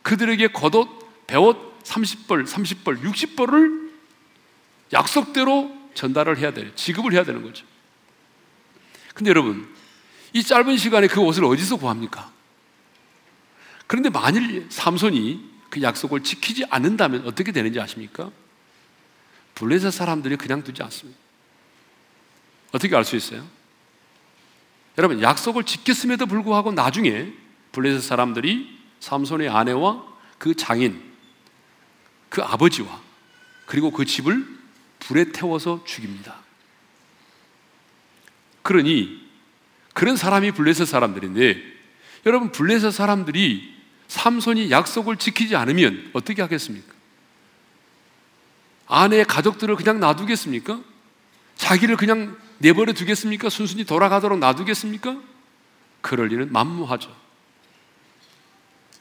[0.03, 3.91] 그들에게 겉옷, 배옷 30벌, 30벌, 60벌을
[4.93, 6.75] 약속대로 전달을 해야 돼요.
[6.75, 7.65] 지급을 해야 되는 거죠.
[9.15, 9.69] 근데 여러분,
[10.33, 12.31] 이 짧은 시간에 그 옷을 어디서 구합니까?
[13.87, 18.31] 그런데 만일 삼손이 그 약속을 지키지 않는다면 어떻게 되는지 아십니까?
[19.55, 21.19] 블레셋 사람들이 그냥 두지 않습니다.
[22.73, 23.47] 어떻게 알 수 있어요?
[24.97, 27.33] 여러분, 약속을 지켰음에도 불구하고 나중에
[27.73, 30.07] 블레셋 사람들이 삼손의 아내와
[30.39, 31.12] 그 장인,
[32.33, 32.99] 그 아버지와
[33.67, 34.43] 그리고 그 집을
[35.01, 36.39] 불에 태워서 죽입니다.
[38.63, 39.21] 그러니
[39.93, 41.63] 그런 사람이 블레셋 사람들인데
[42.25, 43.75] 여러분 블레셋 사람들이
[44.09, 46.95] 삼손이 약속을 지키지 않으면 어떻게 하겠습니까?
[48.87, 50.81] 아내의 가족들을 그냥 놔두겠습니까?
[51.57, 53.51] 자기를 그냥 내버려 두겠습니까?
[53.51, 55.21] 순순히 돌아가도록 놔두겠습니까?
[56.01, 57.15] 그럴 리는 만무하죠.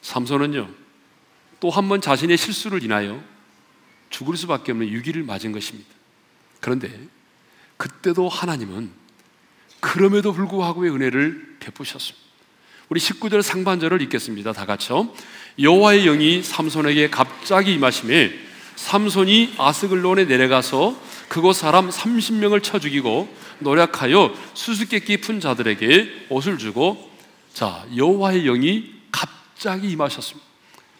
[0.02, 0.81] 삼손은요,
[1.62, 3.22] 또 한 번 자신의 실수를 인하여
[4.10, 5.88] 죽을 수밖에 없는 유기를 맞은 것입니다.
[6.58, 6.90] 그런데
[7.76, 8.90] 그때도 하나님은
[9.78, 12.20] 그럼에도 불구하고의 은혜를 베푸셨습니다.
[12.88, 14.52] 우리 19절 상반절을 읽겠습니다.
[14.52, 15.14] 다 같이요.
[15.60, 18.32] 여호와의 영이 삼손에게 갑자기 임하심에
[18.74, 27.08] 삼손이 아스글론에 내려가서 그곳 사람 30명을 쳐 죽이고 노력하여 수수께끼 푼 자들에게 옷을 주고
[27.54, 30.51] 자 여호와의 영이 갑자기 임하셨습니다.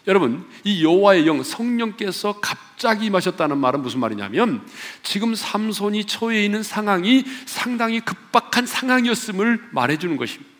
[0.07, 4.67] 여러분, 이 여호와의 영 성령께서 갑자기 임하셨다는 말은 무슨 말이냐면
[5.03, 10.51] 지금 삼손이 처해 있는 상황이 상당히 급박한 상황이었음을 말해 주는 것입니다.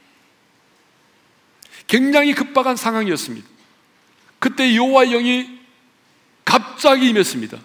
[1.89, 3.49] 굉장히 급박한 상황이었습니다.
[4.39, 5.59] 그때 여호와의 영이
[6.45, 7.59] 갑자기 임했습니다.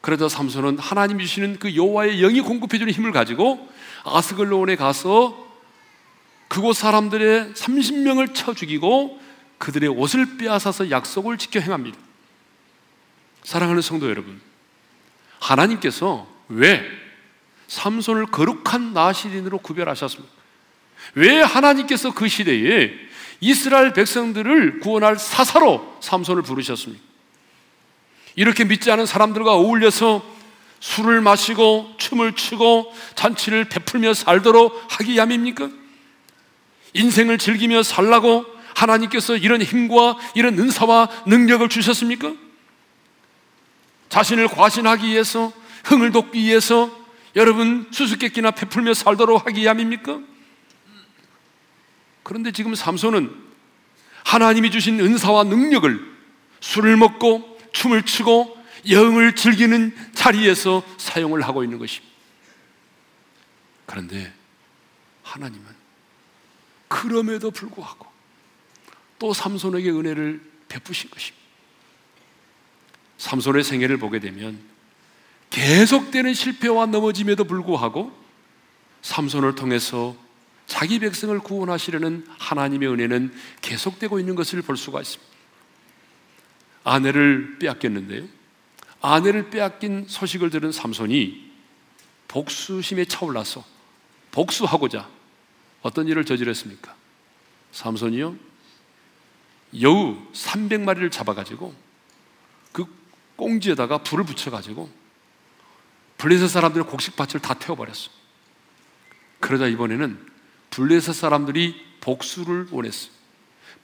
[0.00, 3.68] 그래서 삼손은 하나님 주시는 그 여호와의 영이 공급해 주는 힘을 가지고
[4.04, 5.46] 아스글론에 가서
[6.48, 9.20] 그곳 사람들의 30명을 쳐 죽이고
[9.58, 11.98] 그들의 옷을 빼앗아서 약속을 지켜 행합니다.
[13.42, 14.40] 사랑하는 성도 여러분,
[15.40, 16.82] 하나님께서 왜
[17.66, 20.32] 삼손을 거룩한 나시린으로 구별하셨습니까?
[21.14, 22.92] 왜 하나님께서 그 시대에
[23.40, 27.02] 이스라엘 백성들을 구원할 사사로 삼손을 부르셨습니까?
[28.36, 30.24] 이렇게 믿지 않은 사람들과 어울려서
[30.80, 35.70] 술을 마시고 춤을 추고 잔치를 베풀며 살도록 하기 얌입니까?
[36.94, 42.32] 인생을 즐기며 살라고 하나님께서 이런 힘과 이런 은사와 능력을 주셨습니까?
[44.08, 45.52] 자신을 과신하기 위해서
[45.84, 46.90] 흥을 돋기 위해서
[47.34, 50.20] 여러분 수수께끼나 베풀며 살도록 하기 위함입니까?
[52.22, 53.34] 그런데 지금 삼손은
[54.24, 56.18] 하나님이 주신 은사와 능력을
[56.60, 58.56] 술을 먹고 춤을 추고
[58.90, 62.14] 영을 즐기는 자리에서 사용을 하고 있는 것입니다.
[63.86, 64.32] 그런데
[65.22, 65.66] 하나님은
[66.88, 68.07] 그럼에도 불구하고
[69.18, 71.38] 또 삼손에게 은혜를 베푸신 것입니다.
[73.18, 74.58] 삼손의 생애를 보게 되면
[75.50, 78.12] 계속되는 실패와 넘어짐에도 불구하고
[79.02, 80.16] 삼손을 통해서
[80.66, 85.32] 자기 백성을 구원하시려는 하나님의 은혜는 계속되고 있는 것을 볼 수가 있습니다.
[86.84, 88.28] 아내를 빼앗겼는데요.
[89.00, 91.48] 아내를 빼앗긴 소식을 들은 삼손이
[92.28, 93.64] 복수심에 차올라서
[94.30, 95.08] 복수하고자
[95.82, 96.94] 어떤 일을 저질렀습니까?
[97.72, 98.47] 삼손이요.
[99.80, 101.74] 여우 300마리를 잡아가지고
[102.72, 102.86] 그
[103.36, 104.90] 꽁지에다가 불을 붙여가지고
[106.18, 108.10] 블레셋 사람들의 곡식밭을 다 태워버렸어.
[109.40, 110.18] 그러자 이번에는
[110.70, 113.10] 블레셋 사람들이 복수를 원했어.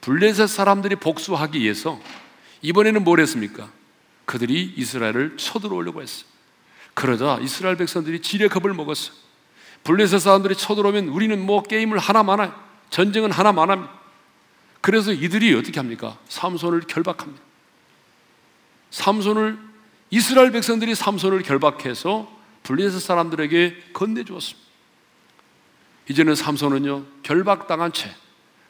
[0.01, 1.99] 블레셋 사람들이 복수하기 위해서
[2.61, 3.71] 이번에는 뭘 했습니까?
[4.25, 6.25] 그들이 이스라엘을 쳐들어오려고 했어.
[6.93, 9.13] 그러자 이스라엘 백성들이 지레 겁을 먹었어.
[9.83, 12.55] 블레셋 사람들이 쳐들어오면 우리는 뭐 게임을 하나만 하,
[12.89, 14.04] 전쟁은 하나만 합니다.
[14.85, 16.19] 그래서 이들이 어떻게 합니까?
[16.29, 17.41] 삼손을 결박합니다.
[18.91, 19.57] 삼손을
[20.11, 24.69] 이스라엘 백성들이 삼손을 결박해서 블레셋 사람들에게 건네주었습니다.
[26.07, 28.15] 이제는 삼손은요 결박당한 채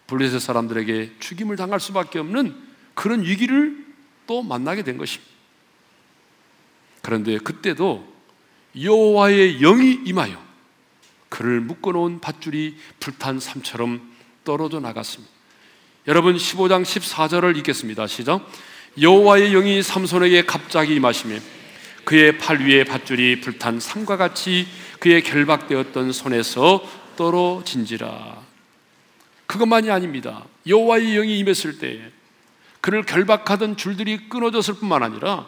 [0.08, 3.86] 블레셋 사람들에게 죽임을 당할 수밖에 없는 그런 위기를
[4.26, 5.30] 또 만나게 된 것입니다.
[7.02, 8.08] 그런데 그때도
[8.82, 10.42] 여호와의 영이 임하여
[11.28, 15.35] 그를 묶어놓은 밧줄이 불탄 삶처럼 떨어져 나갔습니다.
[16.08, 18.06] 여러분 15장 14절을 읽겠습니다.
[18.06, 18.48] 시작.
[19.02, 21.40] 여호와의 영이 삼손에게 갑자기 임하시며
[22.04, 24.68] 그의 팔 위에 밧줄이 불탄 삼과 같이
[25.00, 26.84] 그의 결박되었던 손에서
[27.16, 28.38] 떨어진지라.
[29.48, 30.46] 그것만이 아닙니다.
[30.68, 32.00] 여호와의 영이 임했을 때
[32.82, 35.48] 그를 결박하던 줄들이 끊어졌을 뿐만 아니라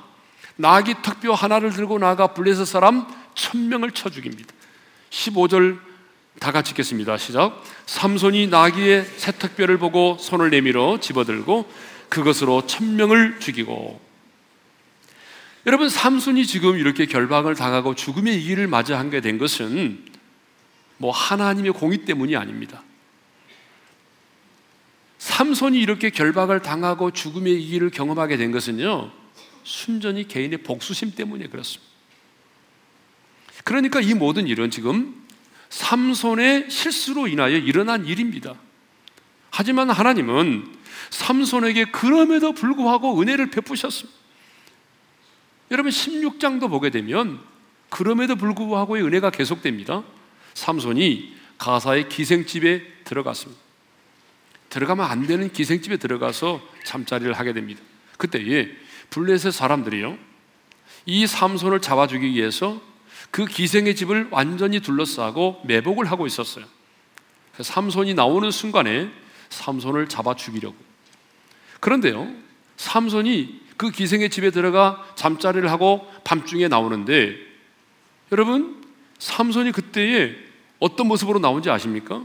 [0.55, 4.51] 나귀 턱뼈 하나를 들고 나가 블레셋 사람 천명을 쳐 죽입니다.
[5.11, 5.86] 15절
[6.39, 7.17] 다 같이 읽겠습니다.
[7.17, 7.63] 시작.
[7.85, 11.69] 삼손이 나귀의 새 턱뼈를 보고 손을 내밀어 집어들고
[12.09, 13.99] 그것으로 천명을 죽이고
[15.65, 20.05] 여러분 삼손이 지금 이렇게 결박을 당하고 죽음의 이기를 맞이하게 된 것은
[20.97, 22.83] 뭐 하나님의 공의 때문이 아닙니다.
[25.17, 29.11] 삼손이 이렇게 결박을 당하고 죽음의 이기를 경험하게 된 것은요,
[29.63, 31.91] 순전히 개인의 복수심 때문에 그렇습니다.
[33.63, 35.26] 그러니까 이 모든 일은 지금
[35.69, 38.55] 삼손의 실수로 인하여 일어난 일입니다.
[39.49, 40.77] 하지만 하나님은
[41.09, 44.17] 삼손에게 그럼에도 불구하고 은혜를 베푸셨습니다.
[45.71, 47.39] 여러분 16장도 보게 되면
[47.89, 50.03] 그럼에도 불구하고의 은혜가 계속됩니다.
[50.53, 53.61] 삼손이 가사의 기생집에 들어갔습니다.
[54.69, 57.81] 들어가면 안 되는 기생집에 들어가서 잠자리를 하게 됩니다.
[58.17, 58.69] 그때에
[59.09, 60.17] 블레셋 사람들이요.
[61.05, 62.81] 이 삼손을 잡아 주기 위해서
[63.31, 66.65] 그 기생의 집을 완전히 둘러싸고 매복을 하고 있었어요.
[67.59, 69.09] 삼손이 나오는 순간에
[69.49, 70.75] 삼손을 잡아 죽이려고.
[71.79, 72.27] 그런데요.
[72.77, 77.35] 삼손이 그 기생의 집에 들어가 잠자리를 하고 밤중에 나오는데
[78.31, 78.83] 여러분
[79.19, 80.35] 삼손이 그때에
[80.79, 82.23] 어떤 모습으로 나온지 아십니까?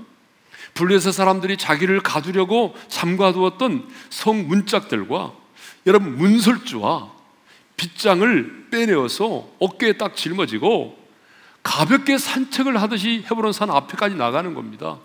[0.75, 5.35] 블레셋 사람들이 자기를 가두려고 잠가두었던 성 문짝들과
[5.87, 7.12] 여러분 문설주와
[7.83, 10.97] 빗장을 빼내어서 어깨에 딱 짊어지고
[11.65, 14.99] 가볍게 산책을 하듯이 헤브론 산 앞에까지 나가는 겁니다.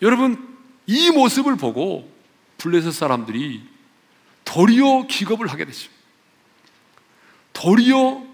[0.00, 2.08] 여러분 이 모습을 보고
[2.58, 3.62] 블레셋 사람들이
[4.44, 5.90] 도리어 기겁을 하게 됐죠.
[7.52, 8.24] 도리어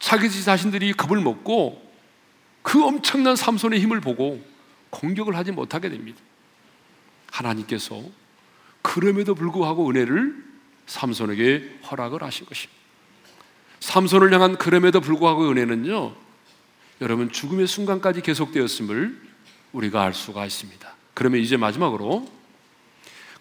[0.00, 1.92] 자기 자신들이 겁을 먹고
[2.62, 4.42] 그 엄청난 삼손의 힘을 보고
[4.88, 6.18] 공격을 하지 못하게 됩니다.
[7.30, 8.02] 하나님께서
[8.80, 10.51] 그럼에도 불구하고 은혜를
[10.86, 12.80] 삼손에게 허락을 하신 것입니다.
[13.80, 16.14] 삼손을 향한 그럼에도 불구하고 은혜는요,
[17.00, 19.20] 여러분 죽음의 순간까지 계속되었음을
[19.72, 20.94] 우리가 알 수가 있습니다.
[21.14, 22.30] 그러면 이제 마지막으로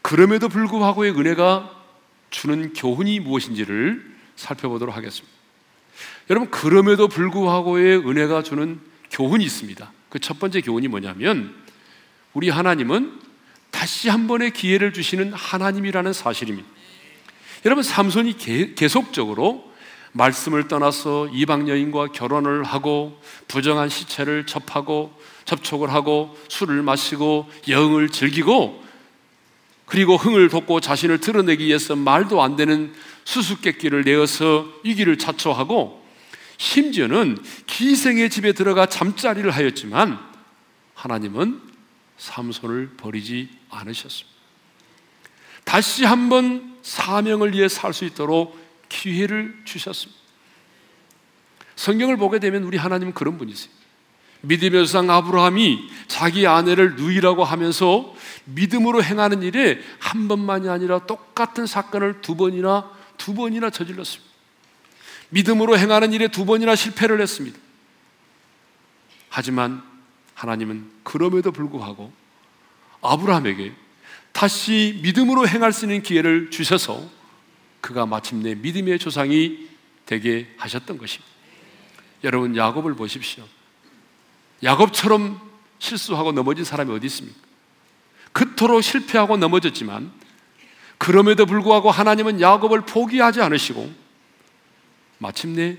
[0.01, 1.79] 그럼에도 불구하고의 은혜가
[2.31, 5.31] 주는 교훈이 무엇인지를 살펴보도록 하겠습니다.
[6.29, 8.79] 여러분 그럼에도 불구하고의 은혜가 주는
[9.11, 9.91] 교훈이 있습니다.
[10.09, 11.55] 그 첫 번째 교훈이 뭐냐면
[12.33, 13.19] 우리 하나님은
[13.71, 16.67] 다시 한 번의 기회를 주시는 하나님이라는 사실입니다.
[17.65, 18.37] 여러분 삼손이
[18.75, 19.71] 계속적으로
[20.13, 25.13] 말씀을 떠나서 이방 여인과 결혼을 하고 부정한 시체를 접하고
[25.45, 28.83] 접촉을 하고 술을 마시고 영을 즐기고
[29.85, 32.93] 그리고 흥을 돋고 자신을 드러내기 위해서 말도 안 되는
[33.25, 36.01] 수수께끼를 내어서 이기를 자초하고
[36.57, 40.19] 심지어는 기생의 집에 들어가 잠자리를 하였지만
[40.93, 41.61] 하나님은
[42.17, 44.31] 삼손을 버리지 않으셨습니다.
[45.63, 50.19] 다시 한번 사명을 위해 살 수 있도록 기회를 주셨습니다.
[51.75, 53.71] 성경을 보게 되면 우리 하나님은 그런 분이세요.
[54.41, 58.13] 믿음의 조상 아브라함이 자기 아내를 누이라고 하면서
[58.45, 64.31] 믿음으로 행하는 일에 한 번만이 아니라 똑같은 사건을 두 번이나 두 번이나 저질렀습니다.
[65.29, 67.57] 믿음으로 행하는 일에 두 번이나 실패를 했습니다.
[69.29, 69.83] 하지만
[70.33, 72.11] 하나님은 그럼에도 불구하고
[73.01, 73.73] 아브라함에게
[74.31, 77.09] 다시 믿음으로 행할 수 있는 기회를 주셔서
[77.81, 79.69] 그가 마침내 믿음의 조상이
[80.05, 81.31] 되게 하셨던 것입니다.
[82.23, 83.47] 여러분 야곱을 보십시오.
[84.63, 85.41] 야곱처럼
[85.79, 87.39] 실수하고 넘어진 사람이 어디 있습니까?
[88.31, 90.11] 그토록 실패하고 넘어졌지만
[90.97, 93.91] 그럼에도 불구하고 하나님은 야곱을 포기하지 않으시고
[95.17, 95.77] 마침내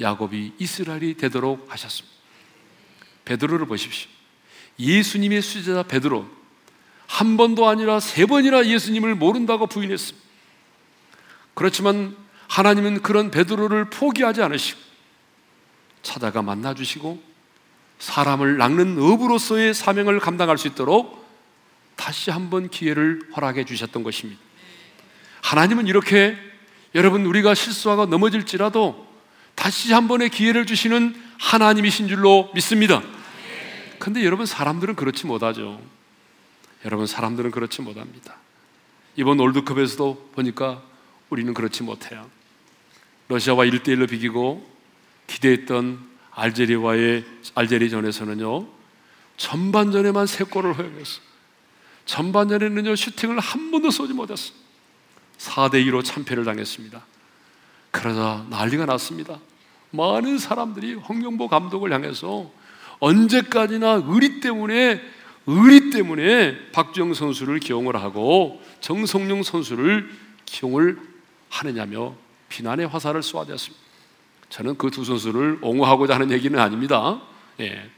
[0.00, 2.16] 야곱이 이스라엘이 되도록 하셨습니다.
[3.24, 4.10] 베드로를 보십시오.
[4.78, 6.28] 예수님의 수제자 베드로
[7.12, 10.26] 한 번도 아니라 세 번이나 예수님을 모른다고 부인했습니다.
[11.52, 12.16] 그렇지만
[12.48, 14.80] 하나님은 그런 베드로를 포기하지 않으시고
[16.02, 17.22] 찾아가 만나 주시고
[17.98, 21.22] 사람을 낚는 업으로서의 사명을 감당할 수 있도록
[21.96, 24.40] 다시 한번 기회를 허락해 주셨던 것입니다.
[25.42, 26.34] 하나님은 이렇게
[26.94, 29.06] 여러분 우리가 실수하고 넘어질지라도
[29.54, 33.02] 다시 한 번의 기회를 주시는 하나님이신 줄로 믿습니다.
[33.98, 35.78] 근데 여러분 사람들은 그렇지 못하죠.
[36.84, 38.36] 여러분 사람들은 그렇지 못합니다.
[39.16, 40.82] 이번 월드컵에서도 보니까
[41.30, 42.28] 우리는 그렇지 못해요.
[43.28, 44.68] 러시아와 1대1로 비기고
[45.26, 45.98] 기대했던
[46.30, 48.66] 알제리와의 알제리전에서는요
[49.36, 51.20] 전반전에만 세 골을 허용했어.
[52.04, 54.52] 전반전에는요 슈팅을 한 번도 쏘지 못했어.
[55.38, 57.02] 4대 2로 참패를 당했습니다.
[57.90, 59.38] 그러자 난리가 났습니다.
[59.90, 62.50] 많은 사람들이 홍명보 감독을 향해서
[62.98, 65.00] 언제까지나 의리 때문에
[65.46, 70.10] 의리 때문에 박주영 선수를 기용을 하고 정성용 선수를
[70.44, 70.98] 기용을
[71.48, 72.14] 하느냐며
[72.48, 73.82] 비난의 화살을 쏘아대었습니다.
[74.50, 77.20] 저는 그 두 선수를 옹호하고자 하는 얘기는 아닙니다.
[77.60, 77.90] 예.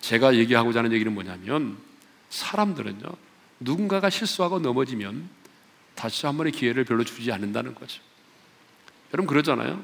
[0.00, 1.76] 제가 얘기하고자 하는 얘기는 뭐냐면
[2.30, 3.06] 사람들은요
[3.60, 5.28] 누군가가 실수하고 넘어지면
[5.94, 8.00] 다시 한 번의 기회를 별로 주지 않는다는 거죠.
[9.12, 9.82] 여러분 그러잖아요.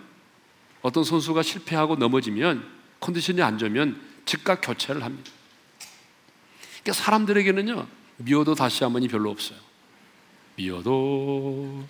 [0.82, 2.66] 어떤 선수가 실패하고 넘어지면
[3.00, 5.30] 컨디션이 안 좋으면 즉각 교체를 합니다.
[6.86, 9.58] 그러니까 사람들에게는요 미워도 다시 한 번이 별로 없어요.
[10.54, 11.84] 미워도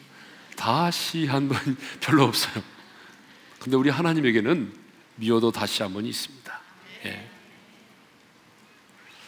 [0.56, 1.58] 다시 한 번
[2.00, 2.64] 별로 없어요.
[3.60, 4.72] 근데 우리 하나님에게는
[5.16, 6.60] 미워도 다시 한번 있습니다.
[7.04, 7.28] 예.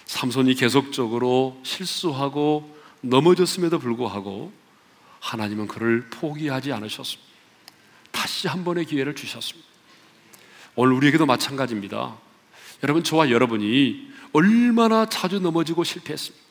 [0.06, 4.52] 삼손이 계속적으로 실수하고 넘어졌음에도 불구하고
[5.20, 7.28] 하나님은 그를 포기하지 않으셨습니다.
[8.10, 9.68] 다시 한 번의 기회를 주셨습니다.
[10.76, 12.16] 오늘 우리에게도 마찬가지입니다.
[12.82, 16.48] 여러분, 저와 여러분이 얼마나 자주 넘어지고 실패했습니다.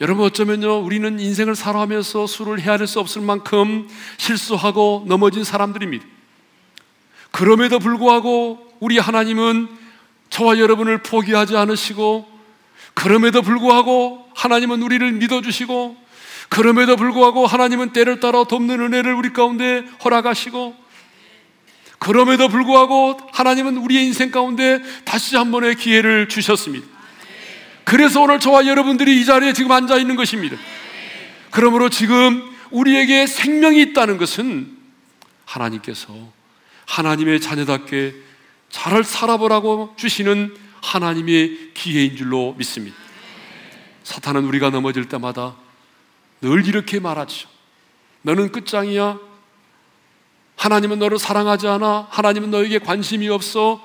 [0.00, 6.04] 여러분 어쩌면요 우리는 인생을 살아가면서 술을 헤아릴 수 없을 만큼 실수하고 넘어진 사람들입니다.
[7.30, 9.68] 그럼에도 불구하고 우리 하나님은
[10.30, 12.26] 저와 여러분을 포기하지 않으시고
[12.94, 15.96] 그럼에도 불구하고 하나님은 우리를 믿어주시고
[16.48, 20.74] 그럼에도 불구하고 하나님은 때를 따라 돕는 은혜를 우리 가운데 허락하시고
[22.00, 26.86] 그럼에도 불구하고 하나님은 우리의 인생 가운데 다시 한 번의 기회를 주셨습니다.
[27.84, 30.56] 그래서 오늘 저와 여러분들이 이 자리에 지금 앉아 있는 것입니다.
[31.50, 34.76] 그러므로 지금 우리에게 생명이 있다는 것은
[35.44, 36.14] 하나님께서
[36.86, 38.14] 하나님의 자녀답게
[38.70, 42.96] 잘 살아보라고 주시는 하나님의 기회인 줄로 믿습니다.
[44.04, 45.54] 사탄은 우리가 넘어질 때마다
[46.40, 47.48] 늘 이렇게 말하죠.
[48.22, 49.29] 너는 끝장이야.
[50.60, 52.08] 하나님은 너를 사랑하지 않아.
[52.10, 53.80] 하나님은 너에게 관심이 없어.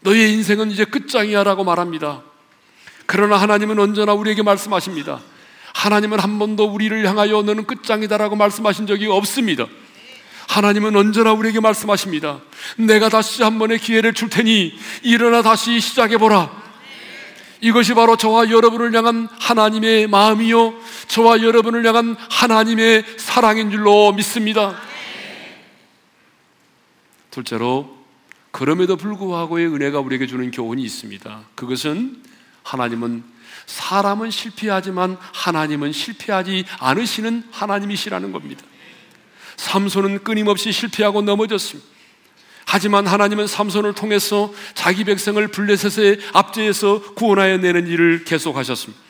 [0.00, 1.44] 너의 인생은 이제 끝장이야.
[1.44, 2.22] 라고 말합니다.
[3.04, 5.20] 그러나 하나님은 언제나 우리에게 말씀하십니다.
[5.74, 8.16] 하나님은 한 번도 우리를 향하여 너는 끝장이다.
[8.16, 9.66] 라고 말씀하신 적이 없습니다.
[10.48, 12.40] 하나님은 언제나 우리에게 말씀하십니다.
[12.78, 16.50] 내가 다시 한 번의 기회를 줄 테니 일어나 다시 시작해 보라.
[17.60, 20.72] 이것이 바로 저와 여러분을 향한 하나님의 마음이요.
[21.06, 24.74] 저와 여러분을 향한 하나님의 사랑인 줄로 믿습니다.
[27.34, 28.04] 둘째로,
[28.52, 31.42] 그럼에도 불구하고의 은혜가 우리에게 주는 교훈이 있습니다.
[31.56, 32.22] 그것은
[32.62, 33.24] 하나님은
[33.66, 38.64] 사람은 실패하지만 하나님은 실패하지 않으시는 하나님이시라는 겁니다.
[39.56, 41.88] 삼손은 끊임없이 실패하고 넘어졌습니다.
[42.66, 49.02] 하지만 하나님은 삼손을 통해서 자기 백성을 블레셋의 압제에서 구원하여 내는 일을 계속하셨습니다.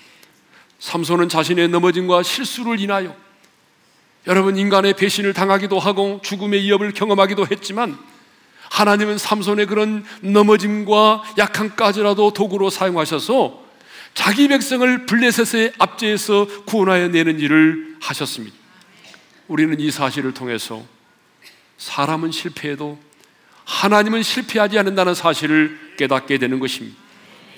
[0.78, 3.14] 삼손은 자신의 넘어짐과 실수를 인하여
[4.26, 7.98] 여러분 인간의 배신을 당하기도 하고 죽음의 위협을 경험하기도 했지만
[8.74, 13.62] 하나님은 삼손의 그런 넘어짐과 약함까지라도 도구로 사용하셔서
[14.14, 18.56] 자기 백성을 블레셋의 압제에서 구원하여 내는 일을 하셨습니다.
[19.46, 20.82] 우리는 이 사실을 통해서
[21.78, 22.98] 사람은 실패해도
[23.64, 26.98] 하나님은 실패하지 않는다는 사실을 깨닫게 되는 것입니다.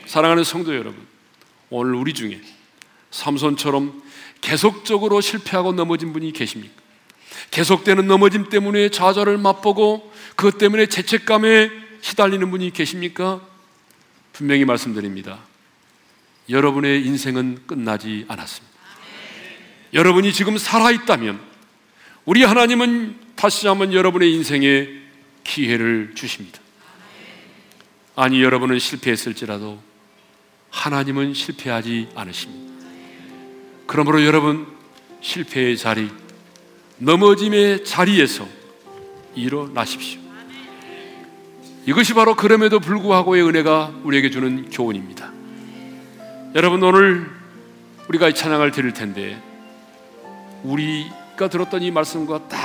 [0.05, 1.07] 사랑하는 성도 여러분,
[1.71, 2.43] 오늘 우리 중에
[3.11, 4.03] 삼손처럼
[4.43, 6.86] 계속적으로 실패하고 넘어진 분이 계십니까?
[7.57, 11.71] 계속되는 넘어짐 때문에 좌절을 맛보고 그것 때문에 죄책감에
[12.03, 13.41] 시달리는 분이 계십니까?
[14.35, 15.39] 분명히 말씀드립니다.
[16.51, 18.77] 여러분의 인생은 끝나지 않았습니다.
[19.95, 21.41] 여러분이 지금 살아있다면
[22.27, 24.89] 우리 하나님은 다시 한번 여러분의 인생에
[25.43, 26.61] 기회를 주십니다.
[28.17, 29.81] 아니, 여러분은 실패했을지라도
[30.69, 32.85] 하나님은 실패하지 않으십니다.
[33.87, 34.67] 그러므로 여러분,
[35.23, 36.11] 실패의 자리,
[36.99, 38.47] 넘어짐의 자리에서
[39.35, 40.21] 일어나십시오.
[41.87, 45.31] 이것이 바로 그럼에도 불구하고의 은혜가 우리에게 주는 교훈입니다.
[46.55, 47.31] 여러분, 오늘
[48.09, 49.41] 우리가 이 찬양을 드릴 텐데,
[50.65, 52.59] 우리가 들었던 이 말씀과 딱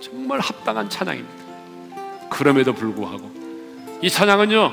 [0.00, 1.46] 정말 합당한 찬양입니다.
[2.30, 3.30] 그럼에도 불구하고
[4.02, 4.72] 이 찬양은요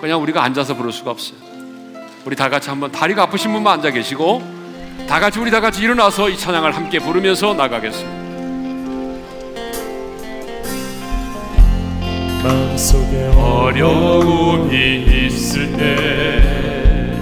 [0.00, 1.38] 그냥 우리가 앉아서 부를 수가 없어요.
[2.24, 4.61] 우리 다 같이 한번 다리가 아프신 분만 앉아 계시고
[5.08, 8.22] 다 같이 우리 다 같이 일어나서 이 찬양을 함께 부르면서 나가겠습니다.
[12.42, 17.12] 마음속에 어려움이 있을 때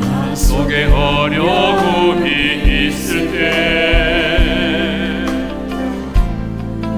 [0.00, 2.28] 마음속에 어려움이
[2.88, 5.24] 있을 때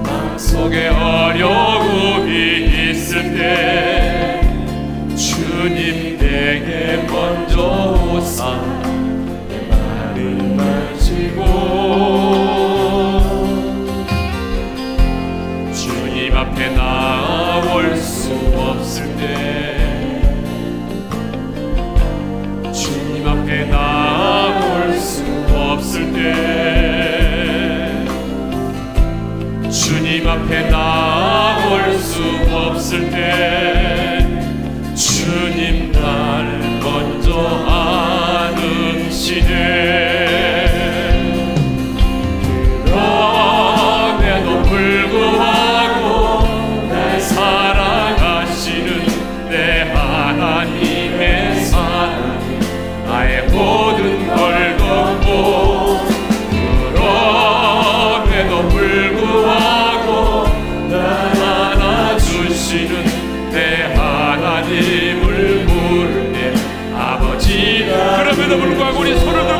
[0.02, 4.40] 마음속에 어려움이 있을 때
[5.16, 8.03] 주님 내게 먼저
[30.44, 33.73] 앞에 나올 수 없을 때
[68.44, 69.53] 그럼에도 불구하고 우리 손을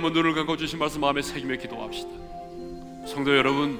[0.00, 2.08] 한번 눈을 감고 주신 말씀 마음에 새기며 기도합시다.
[3.06, 3.78] 성도 여러분,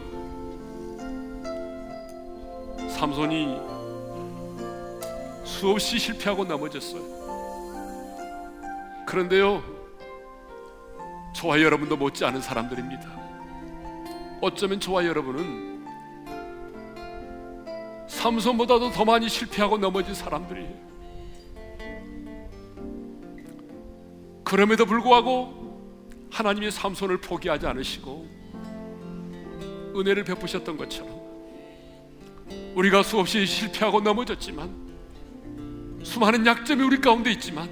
[2.91, 3.59] 삼손이
[5.45, 7.01] 수없이 실패하고 넘어졌어요.
[9.07, 9.63] 그런데요,
[11.35, 13.09] 저와 여러분도 못지 않은 사람들입니다.
[14.43, 15.87] 어쩌면 저와 여러분은
[18.09, 20.91] 삼손보다도 더 많이 실패하고 넘어진 사람들이에요.
[24.45, 25.70] 그럼에도 불구하고
[26.31, 28.41] 하나님의 삼손을 포기하지 않으시고
[29.97, 31.21] 은혜를 베푸셨던 것처럼
[32.75, 34.91] 우리가 수없이 실패하고 넘어졌지만
[36.03, 37.69] 수많은 약점이 우리 가운데 있지만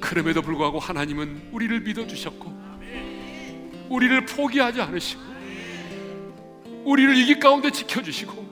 [0.00, 2.66] 그럼에도 불구하고 하나님은 우리를 믿어주셨고
[3.88, 5.22] 우리를 포기하지 않으시고
[6.84, 8.46] 우리를 이기 가운데 지켜주시고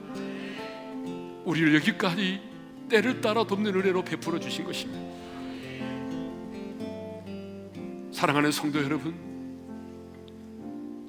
[1.45, 2.41] 우리를 여기까지
[2.89, 5.14] 때를 따라 돕는 은혜로 베풀어 주신 것입니다.
[8.15, 9.13] 사랑하는 성도 여러분,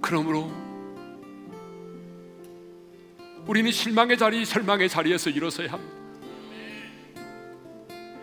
[0.02, 0.50] 그러므로
[3.46, 5.94] 우리는 실망의 자리, 절망의 자리에서 일어서야 합니다.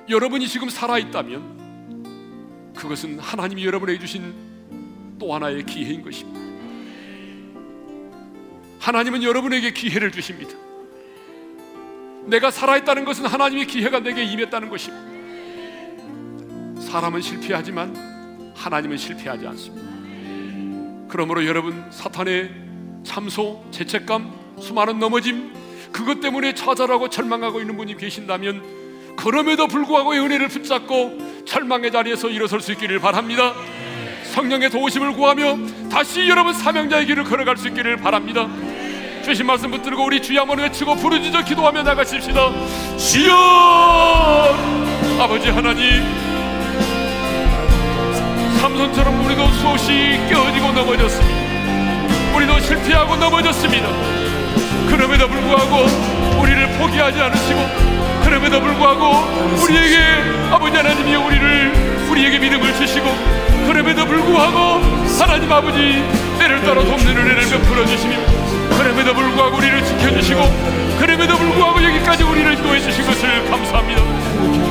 [0.09, 4.35] 여러분이 지금 살아있다면 그것은 하나님이 여러분에게 주신
[5.17, 6.41] 또 하나의 기회인 것입니다.
[8.81, 10.57] 하나님은 여러분에게 기회를 주십니다.
[12.25, 15.13] 내가 살아있다는 것은 하나님의 기회가 내게 임했다는 것입니다.
[16.81, 18.12] 사람은 실패하지만
[18.63, 19.89] 하나님은 실패하지 않습니다.
[21.09, 22.49] 그러므로 여러분 사탄의
[23.03, 25.51] 참소, 죄책감, 수많은 넘어짐
[25.91, 32.71] 그것 때문에 좌절하고 절망하고 있는 분이 계신다면 그럼에도 불구하고 은혜를 붙잡고 절망의 자리에서 일어설 수
[32.71, 33.53] 있기를 바랍니다.
[34.31, 38.49] 성령의 도우심을 구하며 다시 여러분 사명자의 길을 걸어갈 수 있기를 바랍니다.
[39.23, 42.51] 주신 말씀 붙들고 우리 주여 한번 외치고 부르짖어 기도하며 나가십시다
[42.97, 43.33] 주여
[45.19, 46.32] 아버지 하나님
[48.63, 52.33] 삼손처럼 우리도 수없이 깨어지고 넘어졌습니다.
[52.33, 53.89] 우리도 실패하고 넘어졌습니다.
[54.87, 57.59] 그럼에도 불구하고 우리를 포기하지 않으시고
[58.23, 59.97] 그럼에도 불구하고 우리에게
[60.49, 63.05] 아버지 하나님이 우리를 우리에게 믿음을 주시고
[63.67, 64.81] 그럼에도 불구하고
[65.19, 66.01] 하나님 아버지
[66.39, 68.15] 때를 따라 돕는 은혜를 베풀어 주시며
[68.77, 70.41] 그럼에도 불구하고 우리를 지켜주시고
[70.99, 74.01] 그럼에도 불구하고 여기까지 우리를 인도해 주신 것을 감사합니다.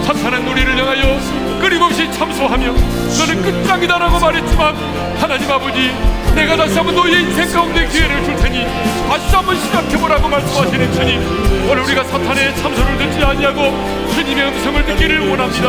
[0.02, 1.18] 사탄은 우리를 향하여
[1.60, 4.74] 끊임없이 참소하며 너는 끝장이다라고 말했지만
[5.20, 5.92] 하나님 아버지
[6.34, 8.66] 내가 다시 한번 너의 인생 가운데 기회를 줄 테니
[9.08, 15.68] 다시 한번 시작해보라고 말씀하시는 주님 오늘 우리가 사탄의 참소를 듣지 아니하고 주님의 음성을 듣기를 원합니다.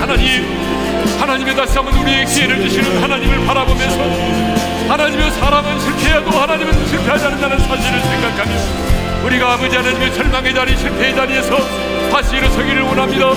[0.00, 7.58] 하나님 하나님의 다시 한번 우리의 기회를 주시는 하나님을 바라보면서 하나님의 사람은 실패해도 하나님은 실패하지 않는다는
[7.58, 8.93] 사실을 생각하며
[9.24, 11.56] 우리가 아버지 하나님의 절망의 자리 실패의 자리에서
[12.10, 13.30] 다시 일어서기를 원합니다.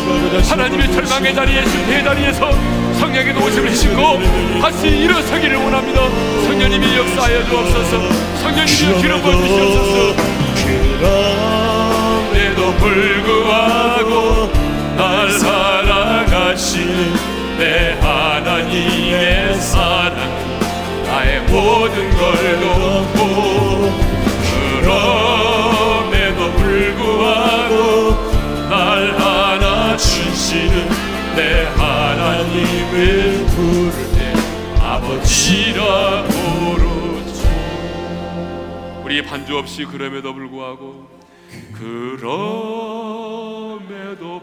[0.50, 2.52] 하나님의 절망의 자리에 실패의 자리에서
[3.00, 4.20] 성령의 도우심을 힘고
[4.62, 6.02] 다시 일어서기를 원합니다.
[6.46, 8.12] 성령님이 역사하여 주옵소서.
[8.42, 10.16] 성령님이 기름 부어주시옵소서.
[11.00, 14.52] 그럼에도 불구하고
[14.98, 17.16] 날 사랑하신
[17.58, 20.18] 내 하나님의 사랑
[21.06, 24.18] 나의 모든 걸 돕고
[24.82, 25.27] 그럼에도
[26.58, 28.28] 불구하고
[28.70, 30.90] 날 안아주시는
[31.36, 33.46] 내 하나님을
[34.16, 34.34] 때
[34.82, 37.42] 아버지라 부르죠
[39.04, 41.08] 우리 반주 없이 그럼에도 불구하고
[41.74, 42.34] 그럼에도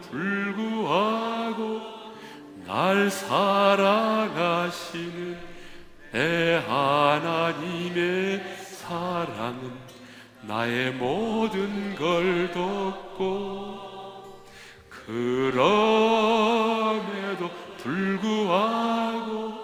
[0.01, 1.81] 불구하고
[2.67, 4.35] 날 사랑하시는
[6.13, 9.84] 내 하나님의 사랑은
[10.47, 13.81] 나의 모든 걸 덮고
[14.89, 15.61] 그럼에도
[17.79, 19.55] 불구하고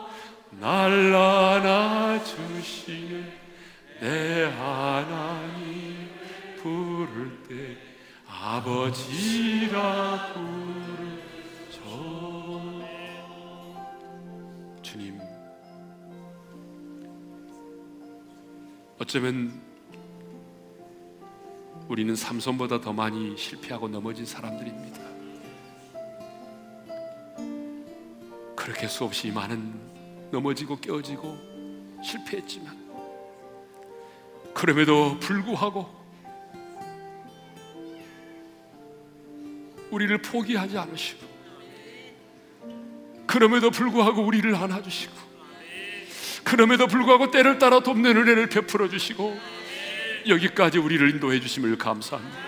[0.59, 3.31] 날 안아주시는
[4.01, 6.09] 내 하나님
[6.63, 7.77] 부를 때
[8.27, 11.81] 아버지라 부르죠.
[14.83, 15.21] 주님
[18.99, 19.70] 어쩌면
[21.91, 25.01] 우리는 삼손보다 더 많이 실패하고 넘어진 사람들입니다.
[28.55, 29.75] 그렇게 수없이 많은
[30.31, 31.37] 넘어지고 깨어지고
[32.01, 32.79] 실패했지만
[34.55, 35.89] 그럼에도 불구하고
[39.91, 41.27] 우리를 포기하지 않으시고
[43.27, 45.15] 그럼에도 불구하고 우리를 안아주시고
[46.45, 49.60] 그럼에도 불구하고 때를 따라 돕는 은혜를 베풀어 주시고
[50.29, 52.39] 여기까지 우리를 인도해 주심을 감사합니다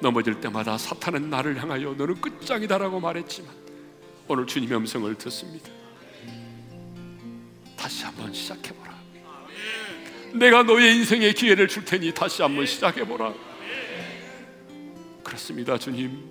[0.00, 3.50] 넘어질 때마다 사탄은 나를 향하여 너는 끝장이다라고 말했지만
[4.28, 5.70] 오늘 주님의 음성을 듣습니다
[7.76, 8.94] 다시 한번 시작해보라
[10.34, 13.32] 내가 너의 인생에 기회를 줄 테니 다시 한번 시작해보라.
[15.22, 16.24] 그렇습니다, 주님.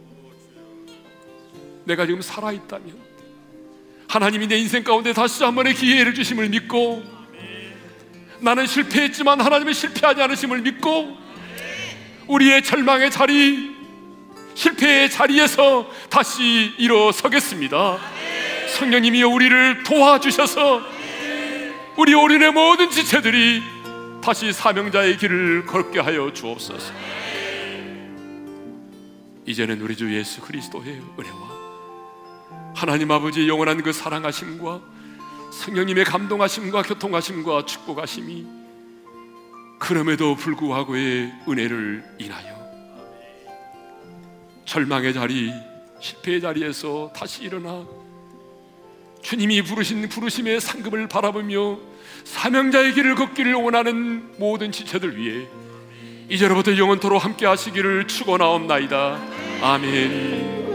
[1.85, 2.97] 내가 지금 살아있다면
[4.07, 7.03] 하나님이 내 인생 가운데 다시 한 번의 기회를 주심을 믿고
[8.43, 11.17] 나는 실패했지만 하나님은 실패하지 않으심을 믿고
[12.27, 13.73] 우리의 절망의 자리,
[14.53, 17.97] 실패의 자리에서 다시 일어서겠습니다.
[18.77, 20.81] 성령님이 우리를 도와주셔서
[21.95, 23.63] 우리 올인의 모든 지체들이
[24.21, 26.93] 다시 사명자의 길을 걷게 하여 주옵소서.
[29.45, 34.81] 이제는 우리 주 예수 그리스도의 은혜와 하나님 아버지의 영원한 그 사랑하심과
[35.61, 38.45] 성령님의 감동하심과 교통하심과 축복하심이
[39.79, 42.63] 그럼에도 불구하고의 은혜를 인하여
[44.65, 45.51] 절망의 자리,
[45.99, 47.85] 실패의 자리에서 다시 일어나
[49.21, 51.77] 주님이 부르신 부르심의 상급을 바라보며
[52.23, 55.47] 사명자의 길을 걷기를 원하는 모든 지체들 위해
[56.29, 59.19] 이제로부터 영원토로 함께 하시기를 축원하옵나이다.
[59.61, 60.72] 아멘.